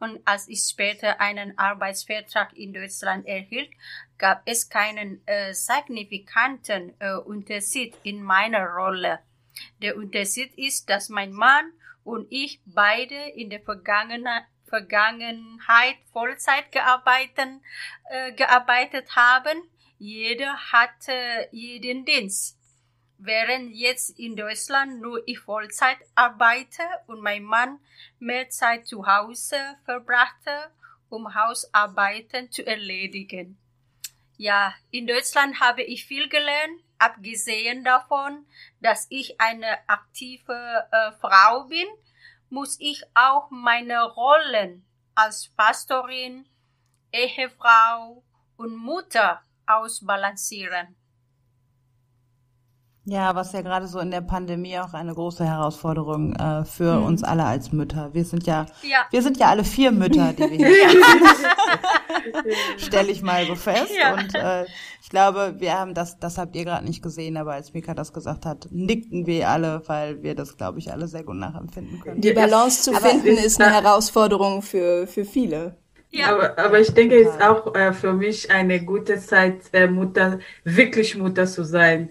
[0.00, 3.70] und als ich später einen Arbeitsvertrag in Deutschland erhielt,
[4.16, 9.20] gab es keinen äh, signifikanten äh, Unterschied in meiner Rolle.
[9.82, 11.72] Der Unterschied ist, dass mein Mann
[12.04, 17.60] und ich beide in der Vergangenheit Vollzeit gearbeitet,
[18.10, 19.62] äh, gearbeitet haben.
[19.98, 22.57] Jeder hatte jeden Dienst
[23.18, 27.80] während jetzt in Deutschland nur ich Vollzeit arbeite und mein Mann
[28.18, 30.70] mehr Zeit zu Hause verbrachte,
[31.08, 33.58] um Hausarbeiten zu erledigen.
[34.36, 38.46] Ja, in Deutschland habe ich viel gelernt, abgesehen davon,
[38.80, 41.86] dass ich eine aktive äh, Frau bin,
[42.50, 46.46] muss ich auch meine Rollen als Pastorin,
[47.12, 48.22] Ehefrau
[48.56, 50.97] und Mutter ausbalancieren.
[53.10, 57.06] Ja, was ja gerade so in der Pandemie auch eine große Herausforderung äh, für mhm.
[57.06, 58.10] uns alle als Mütter.
[58.12, 61.02] Wir sind ja, ja, wir sind ja alle vier Mütter, die wir hier
[62.76, 63.90] Stelle ich mal so fest.
[63.98, 64.12] Ja.
[64.12, 64.66] Und äh,
[65.02, 68.12] ich glaube, wir haben das, das habt ihr gerade nicht gesehen, aber als Mika das
[68.12, 72.20] gesagt hat, nickten wir alle, weil wir das, glaube ich, alle sehr gut nachempfinden können.
[72.20, 75.76] Die Balance zu aber finden ist eine Herausforderung für, für viele.
[76.10, 76.34] Ja.
[76.34, 80.40] Aber, aber ich denke, es ist auch äh, für mich eine gute Zeit, äh, Mutter,
[80.64, 82.10] wirklich Mutter zu sein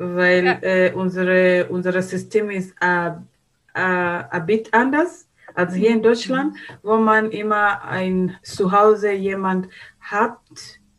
[0.00, 0.58] weil ja.
[0.62, 6.96] äh, unsere, unser System ist äh, äh, ein bit anders als hier in Deutschland, wo
[6.96, 9.68] man immer ein Zuhause jemand
[10.00, 10.38] hat,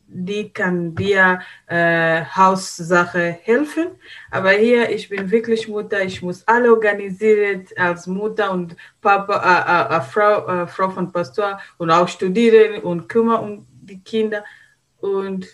[0.06, 3.88] die kann dir äh, Haussache helfen.
[4.30, 9.96] Aber hier, ich bin wirklich Mutter, ich muss alle organisieren als Mutter und Papa, äh,
[9.96, 14.44] äh, äh Frau, äh, Frau von Pastor und auch studieren und kümmern um die Kinder
[15.00, 15.48] und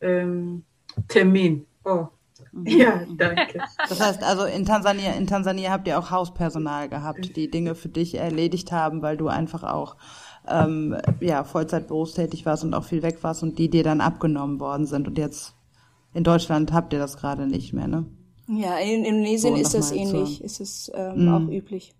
[0.00, 0.64] ähm,
[1.08, 1.66] Termin.
[1.84, 2.08] Oh,
[2.64, 3.60] ja, danke.
[3.88, 7.88] Das heißt also in Tansania, in Tansania habt ihr auch Hauspersonal gehabt, die Dinge für
[7.88, 9.96] dich erledigt haben, weil du einfach auch
[10.48, 14.60] ähm, ja Vollzeit berufstätig warst und auch viel weg warst und die dir dann abgenommen
[14.60, 15.08] worden sind.
[15.08, 15.54] Und jetzt
[16.14, 18.06] in Deutschland habt ihr das gerade nicht mehr, ne?
[18.48, 20.44] Ja, in Indonesien so, ist das ähnlich, so.
[20.44, 21.34] ist es ähm, mm.
[21.34, 21.94] auch üblich.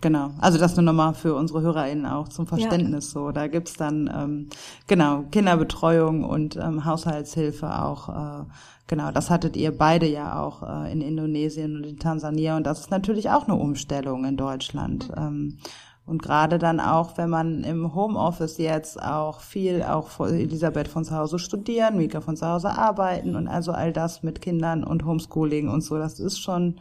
[0.00, 3.20] Genau, also das nur nochmal für unsere HörerInnen auch zum Verständnis ja.
[3.20, 3.30] so.
[3.30, 4.48] Da gibt's dann ähm,
[4.86, 8.08] genau Kinderbetreuung und ähm, Haushaltshilfe auch.
[8.08, 8.44] Äh,
[8.86, 12.80] genau, das hattet ihr beide ja auch äh, in Indonesien und in Tansania und das
[12.80, 15.10] ist natürlich auch eine Umstellung in Deutschland.
[15.16, 15.58] Ähm,
[16.06, 21.16] und gerade dann auch, wenn man im Homeoffice jetzt auch viel, auch Elisabeth von zu
[21.16, 25.70] Hause studieren, Mika von zu Hause arbeiten und also all das mit Kindern und Homeschooling
[25.70, 26.78] und so, das ist schon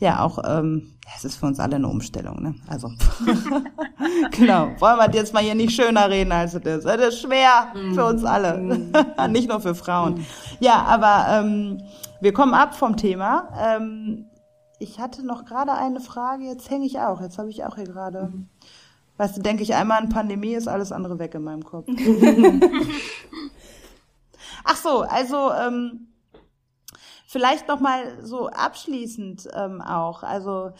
[0.00, 2.54] ja auch, ähm, es ist für uns alle eine Umstellung, ne?
[2.68, 2.90] Also
[4.30, 6.84] genau, wollen wir jetzt mal hier nicht schöner reden, als es ist.
[6.84, 8.92] Das ist schwer für uns alle, mm.
[9.32, 10.14] nicht nur für Frauen.
[10.14, 10.26] Mm.
[10.60, 11.82] Ja, aber ähm,
[12.20, 13.48] wir kommen ab vom Thema.
[13.58, 14.26] Ähm,
[14.78, 17.84] ich hatte noch gerade eine Frage, jetzt hänge ich auch, jetzt habe ich auch hier
[17.84, 18.30] gerade.
[18.32, 18.48] Mhm.
[19.16, 21.88] Weißt du, denke ich einmal an Pandemie, ist alles andere weg in meinem Kopf.
[24.64, 26.07] Ach so, also ähm,
[27.30, 30.22] Vielleicht noch mal so abschließend ähm, auch.
[30.22, 30.72] Also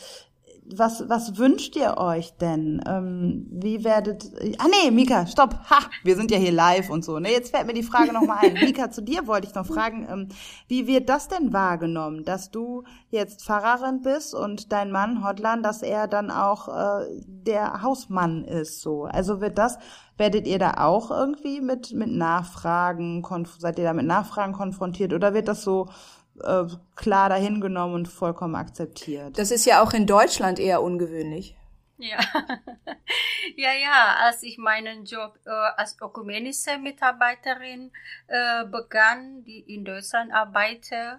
[0.65, 2.83] was, was wünscht ihr euch denn?
[2.87, 4.31] Ähm, wie werdet.
[4.57, 5.59] Ah nee, Mika, stopp.
[5.69, 7.19] Ha, wir sind ja hier live und so.
[7.19, 8.55] Ne, jetzt fällt mir die Frage noch mal ein.
[8.65, 10.29] Mika, zu dir wollte ich noch fragen, ähm,
[10.69, 15.83] wie wird das denn wahrgenommen, dass du jetzt Pfarrerin bist und dein Mann Hotlan, dass
[15.83, 19.05] er dann auch äh, der Hausmann ist so?
[19.05, 19.79] Also wird das,
[20.17, 23.23] werdet ihr da auch irgendwie mit, mit Nachfragen,
[23.59, 25.89] seid ihr da mit Nachfragen konfrontiert oder wird das so
[26.43, 26.67] äh,
[26.97, 29.39] klar dahingenommen und vollkommen akzeptiert.
[29.39, 31.57] Das ist ja auch in Deutschland eher ungewöhnlich.
[31.99, 32.19] Ja,
[33.57, 34.17] ja, ja.
[34.21, 37.91] Als ich meinen Job äh, als ökumenische Mitarbeiterin
[38.29, 41.19] äh, begann, die in Deutschland arbeitete,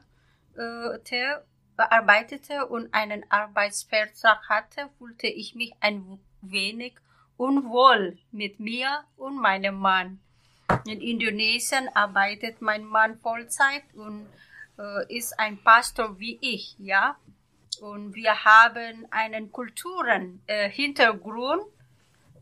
[0.58, 1.36] äh,
[1.78, 6.96] arbeitete und einen Arbeitsvertrag hatte, fühlte ich mich ein wenig
[7.36, 10.20] unwohl mit mir und meinem Mann.
[10.86, 14.28] In Indonesien arbeitet mein Mann Vollzeit und
[14.80, 17.16] äh, ist ein Pastor wie ich, ja.
[17.82, 21.62] Und wir haben einen Kulturen-Hintergrund,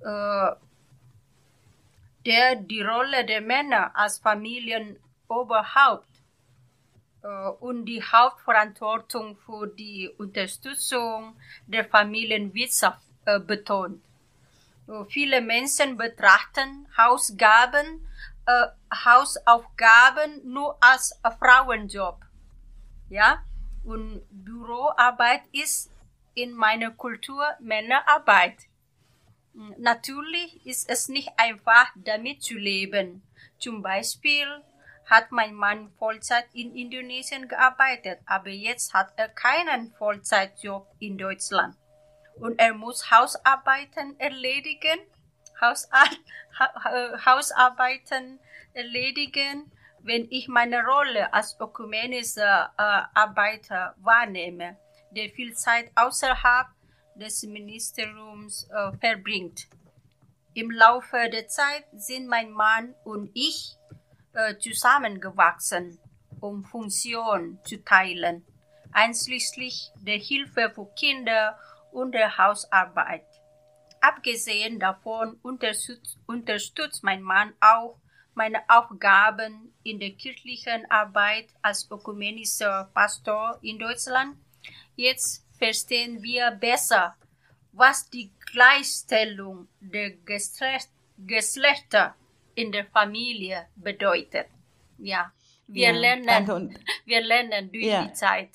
[0.02, 0.52] äh,
[2.26, 6.08] der die Rolle der Männer als Familienoberhaupt
[7.24, 11.36] äh, und die Hauptverantwortung für die Unterstützung
[11.68, 14.02] der Familienwirtschaft äh, betont.
[14.88, 18.08] Äh, viele Menschen betrachten Hausgaben,
[18.46, 18.68] äh,
[19.06, 22.27] Hausaufgaben nur als Frauenjob
[23.10, 23.44] ja.
[23.84, 25.92] Und Büroarbeit ist
[26.34, 28.68] in meiner Kultur Männerarbeit.
[29.78, 33.24] Natürlich ist es nicht einfach, damit zu leben.
[33.58, 34.48] Zum Beispiel
[35.06, 41.76] hat mein Mann Vollzeit in Indonesien gearbeitet, aber jetzt hat er keinen Vollzeitjob in Deutschland.
[42.36, 45.00] Und er muss Hausarbeiten erledigen,
[45.60, 46.08] Hausar
[46.60, 48.40] ha Hausarbeiten
[48.74, 49.72] erledigen
[50.02, 54.78] wenn ich meine Rolle als ökumenischer äh, Arbeiter wahrnehme,
[55.12, 56.68] der viel Zeit außerhalb
[57.16, 59.68] des Ministeriums äh, verbringt.
[60.54, 63.76] Im Laufe der Zeit sind mein Mann und ich
[64.34, 66.00] äh, zusammengewachsen,
[66.40, 68.46] um Funktionen zu teilen,
[68.92, 71.60] einschließlich der Hilfe für Kinder
[71.92, 73.26] und der Hausarbeit.
[74.02, 78.00] Abgesehen davon unterstützt, unterstützt mein Mann auch
[78.38, 84.38] meine Aufgaben in der kirchlichen Arbeit als ökumenischer Pastor in Deutschland.
[84.96, 87.16] Jetzt verstehen wir besser,
[87.74, 90.12] was die Gleichstellung der
[91.18, 92.16] Geschlechter
[92.56, 94.48] in der Familie bedeutet.
[95.00, 95.32] Ja.
[95.68, 98.06] Wir Ja, lernen, wir lernen durch Ja.
[98.06, 98.50] die Zeit.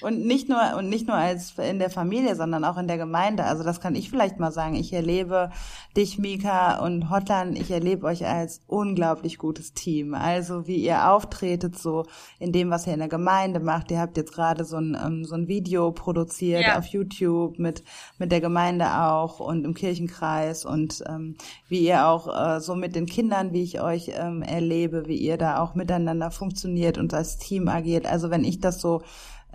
[0.00, 3.44] Und nicht nur, und nicht nur als in der Familie, sondern auch in der Gemeinde.
[3.44, 4.74] Also das kann ich vielleicht mal sagen.
[4.74, 5.50] Ich erlebe
[5.96, 10.14] dich, Mika und Hotlan, ich erlebe euch als unglaublich gutes Team.
[10.14, 12.04] Also wie ihr auftretet so
[12.38, 13.90] in dem, was ihr in der Gemeinde macht.
[13.90, 16.78] Ihr habt jetzt gerade so ein, ähm, so ein Video produziert Ja.
[16.78, 17.84] auf YouTube mit,
[18.18, 21.36] mit der Gemeinde auch und im Kirchenkreis und ähm,
[21.68, 25.36] wie ihr auch äh, so mit den Kindern, wie ich euch ähm, erlebe, wie ihr
[25.36, 28.06] da auch miteinander funktioniert und als Team agiert.
[28.06, 29.02] Also wenn ich das so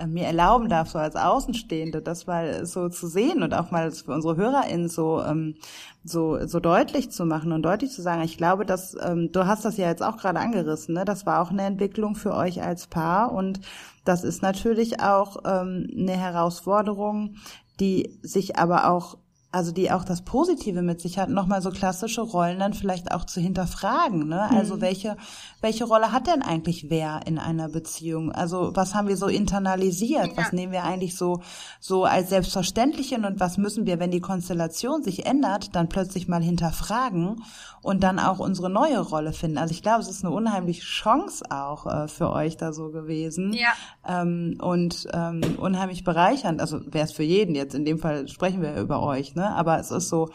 [0.07, 4.13] mir erlauben darf, so als Außenstehende, das mal so zu sehen und auch mal für
[4.13, 5.55] unsere HörerInnen so, ähm,
[6.03, 9.65] so, so deutlich zu machen und deutlich zu sagen, ich glaube, dass, ähm, du hast
[9.65, 11.05] das ja jetzt auch gerade angerissen, ne?
[11.05, 13.61] das war auch eine Entwicklung für euch als Paar und
[14.05, 17.35] das ist natürlich auch ähm, eine Herausforderung,
[17.79, 19.17] die sich aber auch
[19.51, 23.25] also die auch das Positive mit sich hat, nochmal so klassische Rollen dann vielleicht auch
[23.25, 24.27] zu hinterfragen.
[24.27, 24.47] Ne?
[24.51, 25.17] Also welche,
[25.59, 28.31] welche Rolle hat denn eigentlich wer in einer Beziehung?
[28.31, 30.37] Also was haben wir so internalisiert?
[30.37, 31.41] Was nehmen wir eigentlich so,
[31.79, 36.27] so als selbstverständlich hin und was müssen wir, wenn die Konstellation sich ändert, dann plötzlich
[36.27, 37.41] mal hinterfragen
[37.81, 39.57] und dann auch unsere neue Rolle finden?
[39.57, 43.53] Also ich glaube, es ist eine unheimliche Chance auch äh, für euch da so gewesen
[43.53, 43.69] Ja.
[44.07, 46.61] ähm, und ähm, unheimlich bereichernd.
[46.61, 47.73] Also wäre es für jeden jetzt.
[47.73, 49.38] In dem Fall sprechen wir über euch, ne?
[49.47, 50.29] Aber es ist so.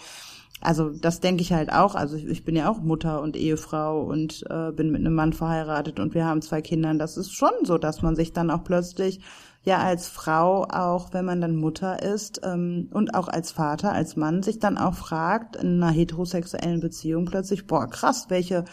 [0.61, 1.95] Also das denke ich halt auch.
[1.95, 6.01] Also ich, bin ja auch Mutter und Ehefrau und äh, bin mit einem Mann verheiratet
[6.01, 6.95] und wir haben zwei Kinder.
[6.95, 9.21] Das ist schon so, dass man sich dann auch plötzlich
[9.65, 14.17] ja als Frau, auch wenn man dann Mutter ist ähm, und auch als Vater, als
[14.17, 18.65] Mann, sich dann auch fragt in einer heterosexuellen Beziehung plötzlich, boah krass, welche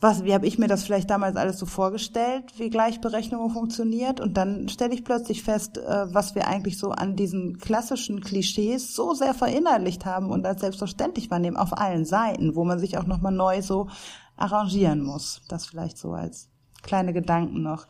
[0.00, 4.20] was, wie habe ich mir das vielleicht damals alles so vorgestellt, wie Gleichberechtigung funktioniert?
[4.20, 8.94] Und dann stelle ich plötzlich fest, äh, was wir eigentlich so an diesen klassischen Klischees
[8.94, 13.06] so sehr verinnerlicht haben und als selbstverständlich wahrnehmen auf allen Seiten, wo man sich auch
[13.06, 13.88] nochmal neu so
[14.36, 15.42] arrangieren muss.
[15.48, 16.48] Das vielleicht so als
[16.82, 17.86] kleine Gedanken noch.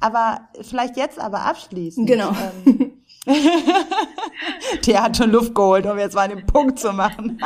[0.00, 2.08] Aber vielleicht jetzt aber abschließend.
[2.08, 2.32] Genau.
[2.66, 2.92] Ähm,
[5.16, 7.40] schon Luft geholt, um jetzt mal den Punkt zu machen.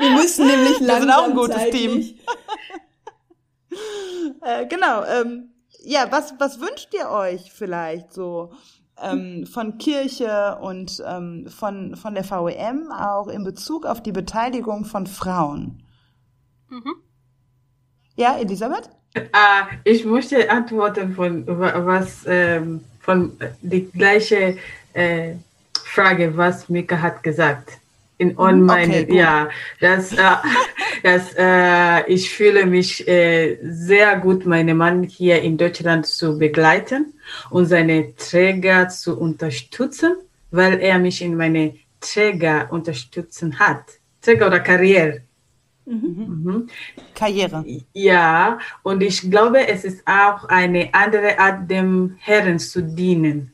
[0.00, 2.16] Wir müssen nämlich Wir langsam sind auch ein gutes zeitlich.
[2.16, 2.18] Team.
[4.42, 5.04] Äh, genau.
[5.04, 5.50] Ähm,
[5.84, 8.52] ja, was, was wünscht ihr euch vielleicht so
[9.00, 14.84] ähm, von Kirche und ähm, von, von der VEM auch in Bezug auf die Beteiligung
[14.84, 15.82] von Frauen?
[18.16, 18.88] Ja, Elisabeth?
[19.32, 24.56] Ah, ich möchte antworten von wa- was ähm, von äh, die gleiche
[24.94, 25.34] äh,
[25.84, 27.78] Frage, was Mika hat gesagt.
[28.18, 29.48] In on Mhm, meine, okay, ja,
[29.80, 30.16] das, äh,
[31.02, 37.14] das, äh, ich fühle mich äh, sehr gut, meinen Mann hier in Deutschland zu begleiten
[37.50, 40.16] und seine Träger zu unterstützen,
[40.50, 43.84] weil er mich in meine Träger unterstützen hat.
[44.20, 45.22] Träger oder Karriere.
[45.84, 46.68] Mhm.
[47.14, 47.64] Karriere.
[47.92, 53.51] Ja, und ich glaube, es ist auch eine andere Art, dem Herrn zu dienen.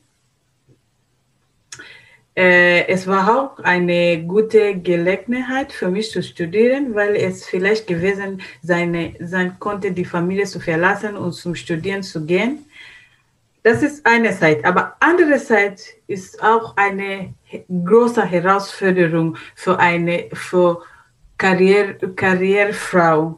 [2.38, 8.40] Äh, es war auch eine gute Gelegenheit für mich zu studieren, weil es vielleicht gewesen
[8.62, 12.64] seine, sein konnte, die Familie zu verlassen und zum Studieren zu gehen.
[13.64, 17.34] Das ist eine Seite, aber andere Seite ist auch eine
[17.68, 20.82] große Herausforderung für eine für
[21.36, 23.36] Karriere, Karrierefrau.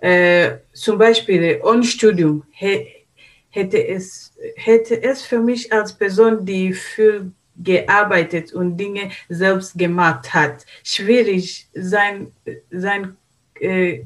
[0.00, 2.86] Äh, zum Beispiel ohne Studium hä-
[3.50, 7.32] hätte es, hätte es für mich als Person, die viel
[7.62, 12.32] gearbeitet und Dinge selbst gemacht hat, schwierig sein,
[12.70, 13.16] sein
[13.62, 14.04] uh,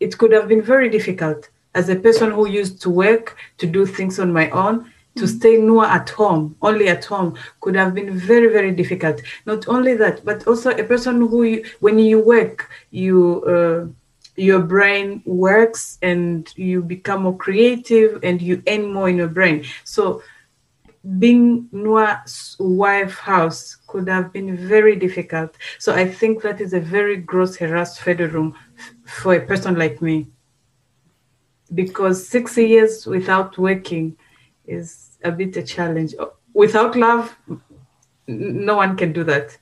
[0.00, 3.86] it could have been very difficult as a person who used to work, to do
[3.86, 8.16] things on my own, to stay nur at home, only at home, could have been
[8.16, 9.20] very, very difficult.
[9.46, 13.86] Not only that, but also a person who, you, when you work, you uh,
[14.36, 19.64] your brain works and you become more creative and you earn more in your brain.
[19.82, 20.22] So
[21.18, 25.56] being Noah's wife house could have been very difficult.
[25.78, 30.26] So I think that is a very gross herausforderung f- for a person like me.
[31.74, 34.16] Because six years without working
[34.66, 36.14] is a bit a challenge.
[36.54, 37.36] Without love,
[38.26, 39.56] no one can do that.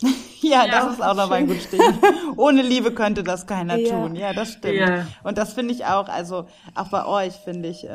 [0.00, 0.08] Ja,
[0.42, 1.94] Ja, das ist auch noch ein gutes Stichwort.
[2.38, 3.90] Ohne Liebe könnte das keiner Ja.
[3.90, 4.16] tun.
[4.16, 4.74] Ja, das stimmt.
[4.78, 5.06] Ja.
[5.22, 7.88] Und das finde ich auch, also auch bei euch finde ich, äh,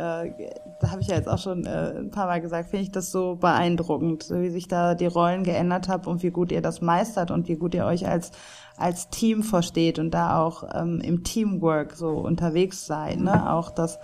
[0.80, 3.12] da habe ich ja jetzt auch schon äh, ein paar Mal gesagt, finde ich das
[3.12, 6.82] so beeindruckend, so wie sich da die Rollen geändert haben und wie gut ihr das
[6.82, 8.32] meistert und wie gut ihr euch als
[8.78, 13.52] als Team versteht und da auch ähm, im Teamwork so unterwegs seid, ne?
[13.52, 14.00] Auch das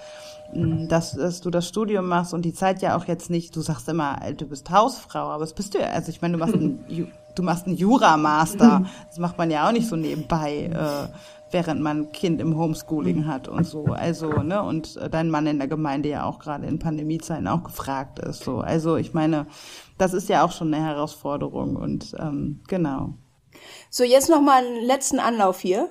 [0.53, 3.61] mh, dass, dass du das Studium machst und die Zeit ja auch jetzt nicht, du
[3.61, 6.39] sagst immer, äh, du bist Hausfrau, aber es bist du ja, also ich meine, du
[6.39, 6.85] machst einen
[7.35, 8.85] du machst einen Jura-Master.
[9.07, 11.07] Das macht man ja auch nicht so nebenbei, äh,
[11.52, 13.85] während man ein Kind im Homeschooling hat und so.
[13.85, 18.19] Also, ne, und dein Mann in der Gemeinde ja auch gerade in Pandemiezeiten auch gefragt
[18.19, 18.43] ist.
[18.43, 19.48] So, also ich meine,
[19.98, 23.15] das ist ja auch schon eine Herausforderung und ähm, genau.
[23.90, 25.90] So, jetzt noch mal einen letzten Anlauf hier.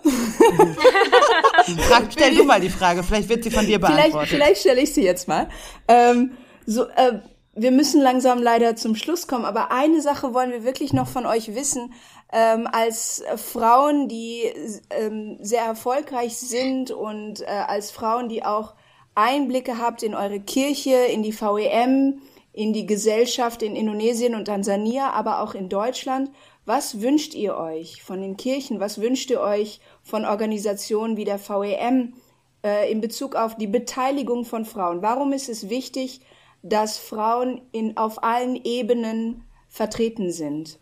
[1.89, 4.13] Frag, stell du mal die Frage, vielleicht wird sie von dir beantwortet.
[4.13, 5.49] Vielleicht, vielleicht stelle ich sie jetzt mal.
[5.89, 6.33] Ähm,
[6.67, 7.21] so, äh,
[7.55, 11.27] wir müssen langsam leider zum Schluss kommen, aber eine Sache wollen wir wirklich noch von
[11.27, 11.93] euch wissen.
[12.33, 14.45] Ähm, als Frauen, die
[14.91, 18.75] ähm, sehr erfolgreich sind und äh, als Frauen, die auch
[19.15, 22.23] Einblicke habt in eure Kirche, in die VEM,
[22.53, 26.31] in die Gesellschaft in Indonesien und Tansania, aber auch in Deutschland.
[26.73, 28.79] Was wünscht ihr euch von den Kirchen?
[28.79, 32.15] Was wünscht ihr euch von Organisationen wie der VEM
[32.63, 35.03] äh, in Bezug auf die Beteiligung von Frauen?
[35.03, 36.21] Warum ist es wichtig,
[36.63, 40.79] dass Frauen in, auf allen Ebenen vertreten sind?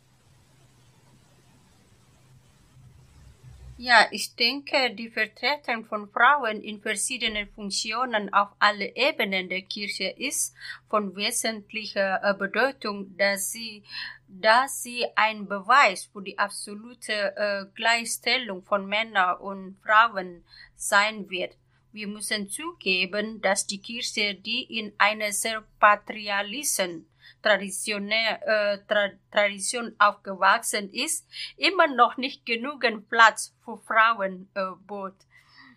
[3.80, 10.12] Ja, ich denke, die Vertretung von Frauen in verschiedenen Funktionen auf alle Ebenen der Kirche
[10.18, 10.52] ist
[10.90, 13.84] von wesentlicher äh, Bedeutung, dass sie,
[14.28, 20.44] dass sie ein Beweis für die absolute äh, Gleichstellung von Männern und Frauen
[20.76, 21.56] sein wird.
[21.92, 27.08] Wir müssen zugeben, dass die Kirche, die in einer sehr patriarchalischen
[27.42, 31.26] traditionell, äh, Tra Tradition aufgewachsen ist,
[31.56, 35.14] immer noch nicht genügend Platz für Frauen äh, bot.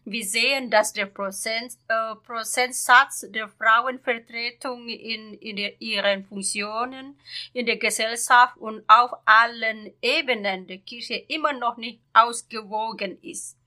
[0.04, 7.20] Wir sehen, dass der Prozent, äh, Prozentsatz der Frauenvertretung in, in der, ihren Funktionen
[7.54, 13.58] in der Gesellschaft und auf allen Ebenen der Kirche immer noch nicht ausgewogen ist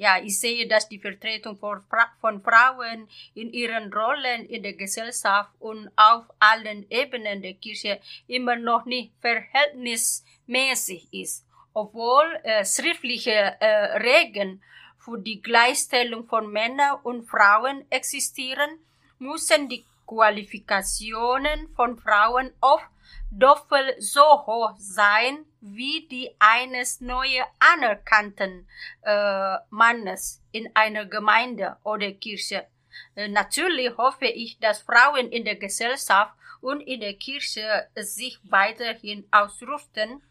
[0.00, 1.82] ja, ich sehe, dass die Vertretung von,
[2.22, 8.56] von Frauen in ihren Rollen in der Gesellschaft und auf allen Ebenen der Kirche immer
[8.56, 11.46] noch nicht verhältnismäßig ist.
[11.74, 13.30] Obwohl äh, schriftliche
[13.60, 14.62] äh, Regeln
[15.00, 18.78] für die Gleichstellung von Männern und Frauen existieren,
[19.18, 22.86] müssen die Qualifikationen von Frauen oft
[23.30, 27.28] doppelt so hoch sein wie die eines neu
[27.58, 28.66] anerkannten
[29.02, 32.66] äh, Mannes in einer Gemeinde oder Kirche.
[33.14, 39.26] Äh, natürlich hoffe ich, dass Frauen in der Gesellschaft und in der Kirche sich weiterhin
[39.30, 40.22] ausrüsten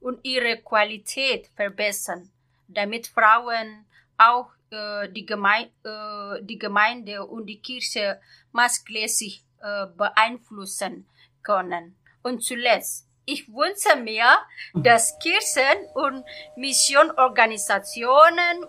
[0.00, 2.30] und ihre Qualität verbessern,
[2.66, 3.86] damit Frauen
[4.18, 8.20] auch äh, die, Geme äh, die Gemeinde und die Kirche
[8.52, 11.06] maßgeblich äh, beeinflussen
[11.42, 11.96] können.
[12.22, 14.26] Und zuletzt, ich wünsche mir,
[14.74, 16.24] dass Kirchen und
[16.56, 18.66] Missionorganisationen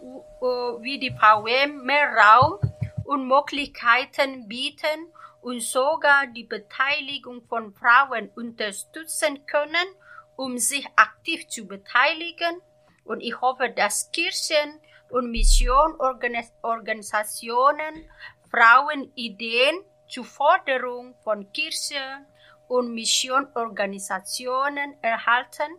[0.81, 2.59] wie die VM mehr Raum
[3.05, 5.11] und Möglichkeiten bieten
[5.41, 9.87] und sogar die Beteiligung von Frauen unterstützen können,
[10.35, 12.61] um sich aktiv zu beteiligen.
[13.03, 18.05] Und ich hoffe, dass Kirchen und Missionorganisationen
[18.49, 22.25] Frauenideen zur Forderung von Kirche
[22.67, 25.75] und Missionorganisationen erhalten,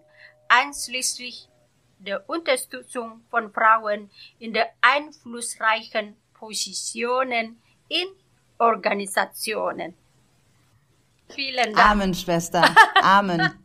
[0.48, 1.48] einschließlich
[1.98, 8.08] der Unterstützung von Frauen in der einflussreichen Positionen in
[8.58, 9.94] Organisationen.
[11.28, 11.90] Vielen Dank.
[11.90, 12.64] Amen, Schwester.
[13.02, 13.40] Amen.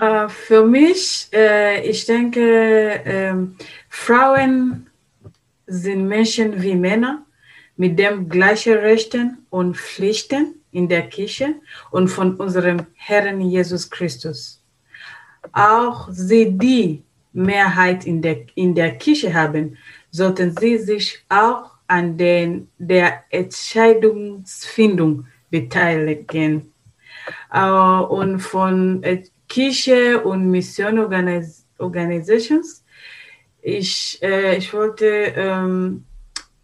[0.00, 3.34] äh, für mich, äh, ich denke, äh,
[3.88, 4.90] Frauen
[5.66, 7.24] sind Menschen wie Männer
[7.76, 11.54] mit dem gleichen Rechten und Pflichten in der Kirche
[11.90, 14.62] und von unserem Herrn Jesus Christus.
[15.52, 19.76] Auch sie, die Mehrheit in der, in der Kirche haben,
[20.10, 26.72] sollten sie sich auch an den, der Entscheidungsfindung beteiligen.
[27.52, 30.98] Uh, und von äh, Kirche und Mission
[31.78, 32.84] Organizations,
[33.62, 36.04] ich, äh, ich wollte ähm,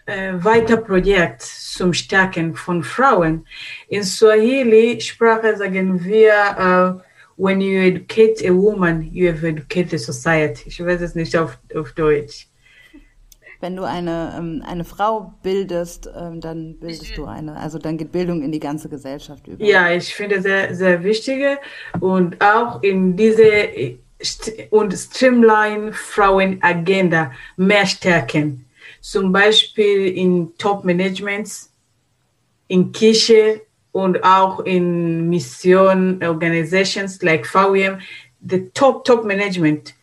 [0.06, 3.46] äh, weiter Projekt zum Stärken von Frauen.
[3.88, 7.02] In Swahili-Sprache sagen wir,
[7.40, 10.68] when you educate a woman, you have educated society.
[10.68, 12.49] Ich weiß es nicht auf, auf Deutsch.
[13.60, 18.10] Wenn du eine, ähm, eine Frau bildest, ähm, dann bildest du eine, also dann geht
[18.10, 19.62] Bildung in die ganze Gesellschaft über.
[19.62, 21.58] Ja, ich finde sehr, sehr wichtige
[22.00, 23.68] und auch in diese
[24.70, 28.66] und Streamline Frauenagenda mehr stärken
[29.00, 31.72] zum Beispiel in Top-Managements,
[32.68, 33.62] in Kirche
[33.92, 37.98] und auch in Mission Organizations like VWM,
[38.46, 39.94] the Top, Top Management.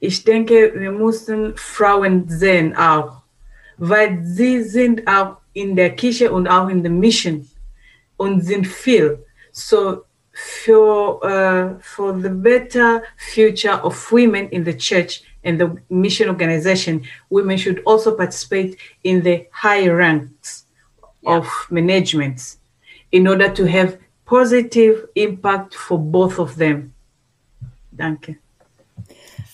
[0.00, 3.22] Ich denke, wir müssen Frauen sehen auch,
[3.78, 7.46] weil sie sind auch in der Kirche und auch in der Mission
[8.16, 9.24] und sind viel.
[9.52, 10.04] So
[10.36, 17.04] for uh, for the better future of women in the church and the mission organization,
[17.30, 20.64] women should also participate in the high ranks
[21.24, 22.56] of management
[23.12, 26.92] in order to have positive impact for both of them.
[27.94, 28.38] Danke.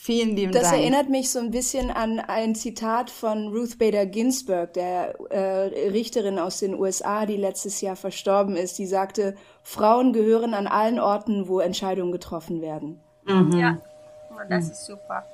[0.04, 0.78] Vielen lieben Das Dank.
[0.82, 6.40] erinnert mich so ein bisschen an ein Zitat von Ruth Bader Ginsburg, der äh, Richterin
[6.40, 8.80] aus den USA, die letztes Jahr verstorben ist.
[8.80, 13.00] Die sagte, Frauen gehören an allen Orten, wo Entscheidungen getroffen werden.
[13.28, 13.78] Ja,
[14.48, 15.24] das ist super.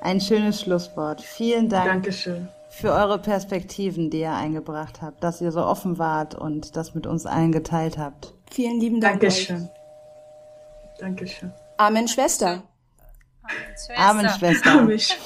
[0.00, 1.20] Ein schönes Schlusswort.
[1.20, 2.48] Vielen Dank Dankeschön.
[2.70, 7.06] für eure Perspektiven, die ihr eingebracht habt, dass ihr so offen wart und das mit
[7.06, 8.34] uns allen geteilt habt.
[8.50, 9.22] Vielen lieben Dank.
[9.22, 9.46] Euch.
[9.46, 9.68] Dankeschön.
[10.98, 11.52] Dankeschön.
[13.96, 14.72] Amen, Schwester.
[14.72, 15.20] Amen, Schwester.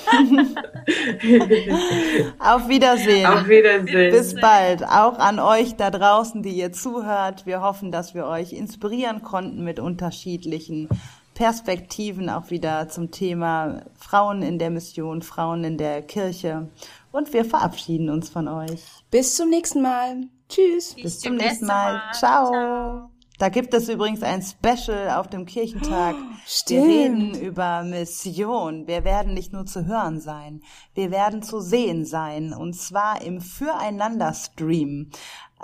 [2.38, 3.26] Auf Wiedersehen.
[3.26, 4.12] Auf Wiedersehen.
[4.12, 4.84] Bis bald.
[4.84, 7.46] Auch an euch da draußen, die ihr zuhört.
[7.46, 10.88] Wir hoffen, dass wir euch inspirieren konnten mit unterschiedlichen
[11.34, 16.68] Perspektiven auch wieder zum Thema Frauen in der Mission, Frauen in der Kirche.
[17.12, 18.82] Und wir verabschieden uns von euch.
[19.10, 20.28] Bis zum nächsten Mal.
[20.48, 20.94] Tschüss.
[20.94, 22.02] Bis zum nächsten Mal.
[22.12, 23.10] Ciao.
[23.40, 26.14] Da gibt es übrigens ein Special auf dem Kirchentag.
[26.14, 26.86] Wir stimmt.
[26.86, 28.86] reden über Mission.
[28.86, 30.60] Wir werden nicht nur zu hören sein,
[30.94, 32.52] wir werden zu sehen sein.
[32.52, 35.08] Und zwar im Füreinander-Stream.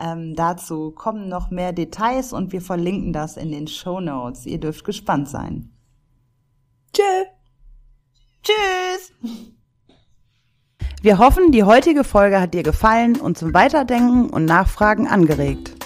[0.00, 4.46] Ähm, dazu kommen noch mehr Details und wir verlinken das in den Show Notes.
[4.46, 5.70] Ihr dürft gespannt sein.
[6.94, 7.02] Tschö.
[8.42, 9.12] Tschüss!
[11.02, 15.85] Wir hoffen, die heutige Folge hat dir gefallen und zum Weiterdenken und Nachfragen angeregt.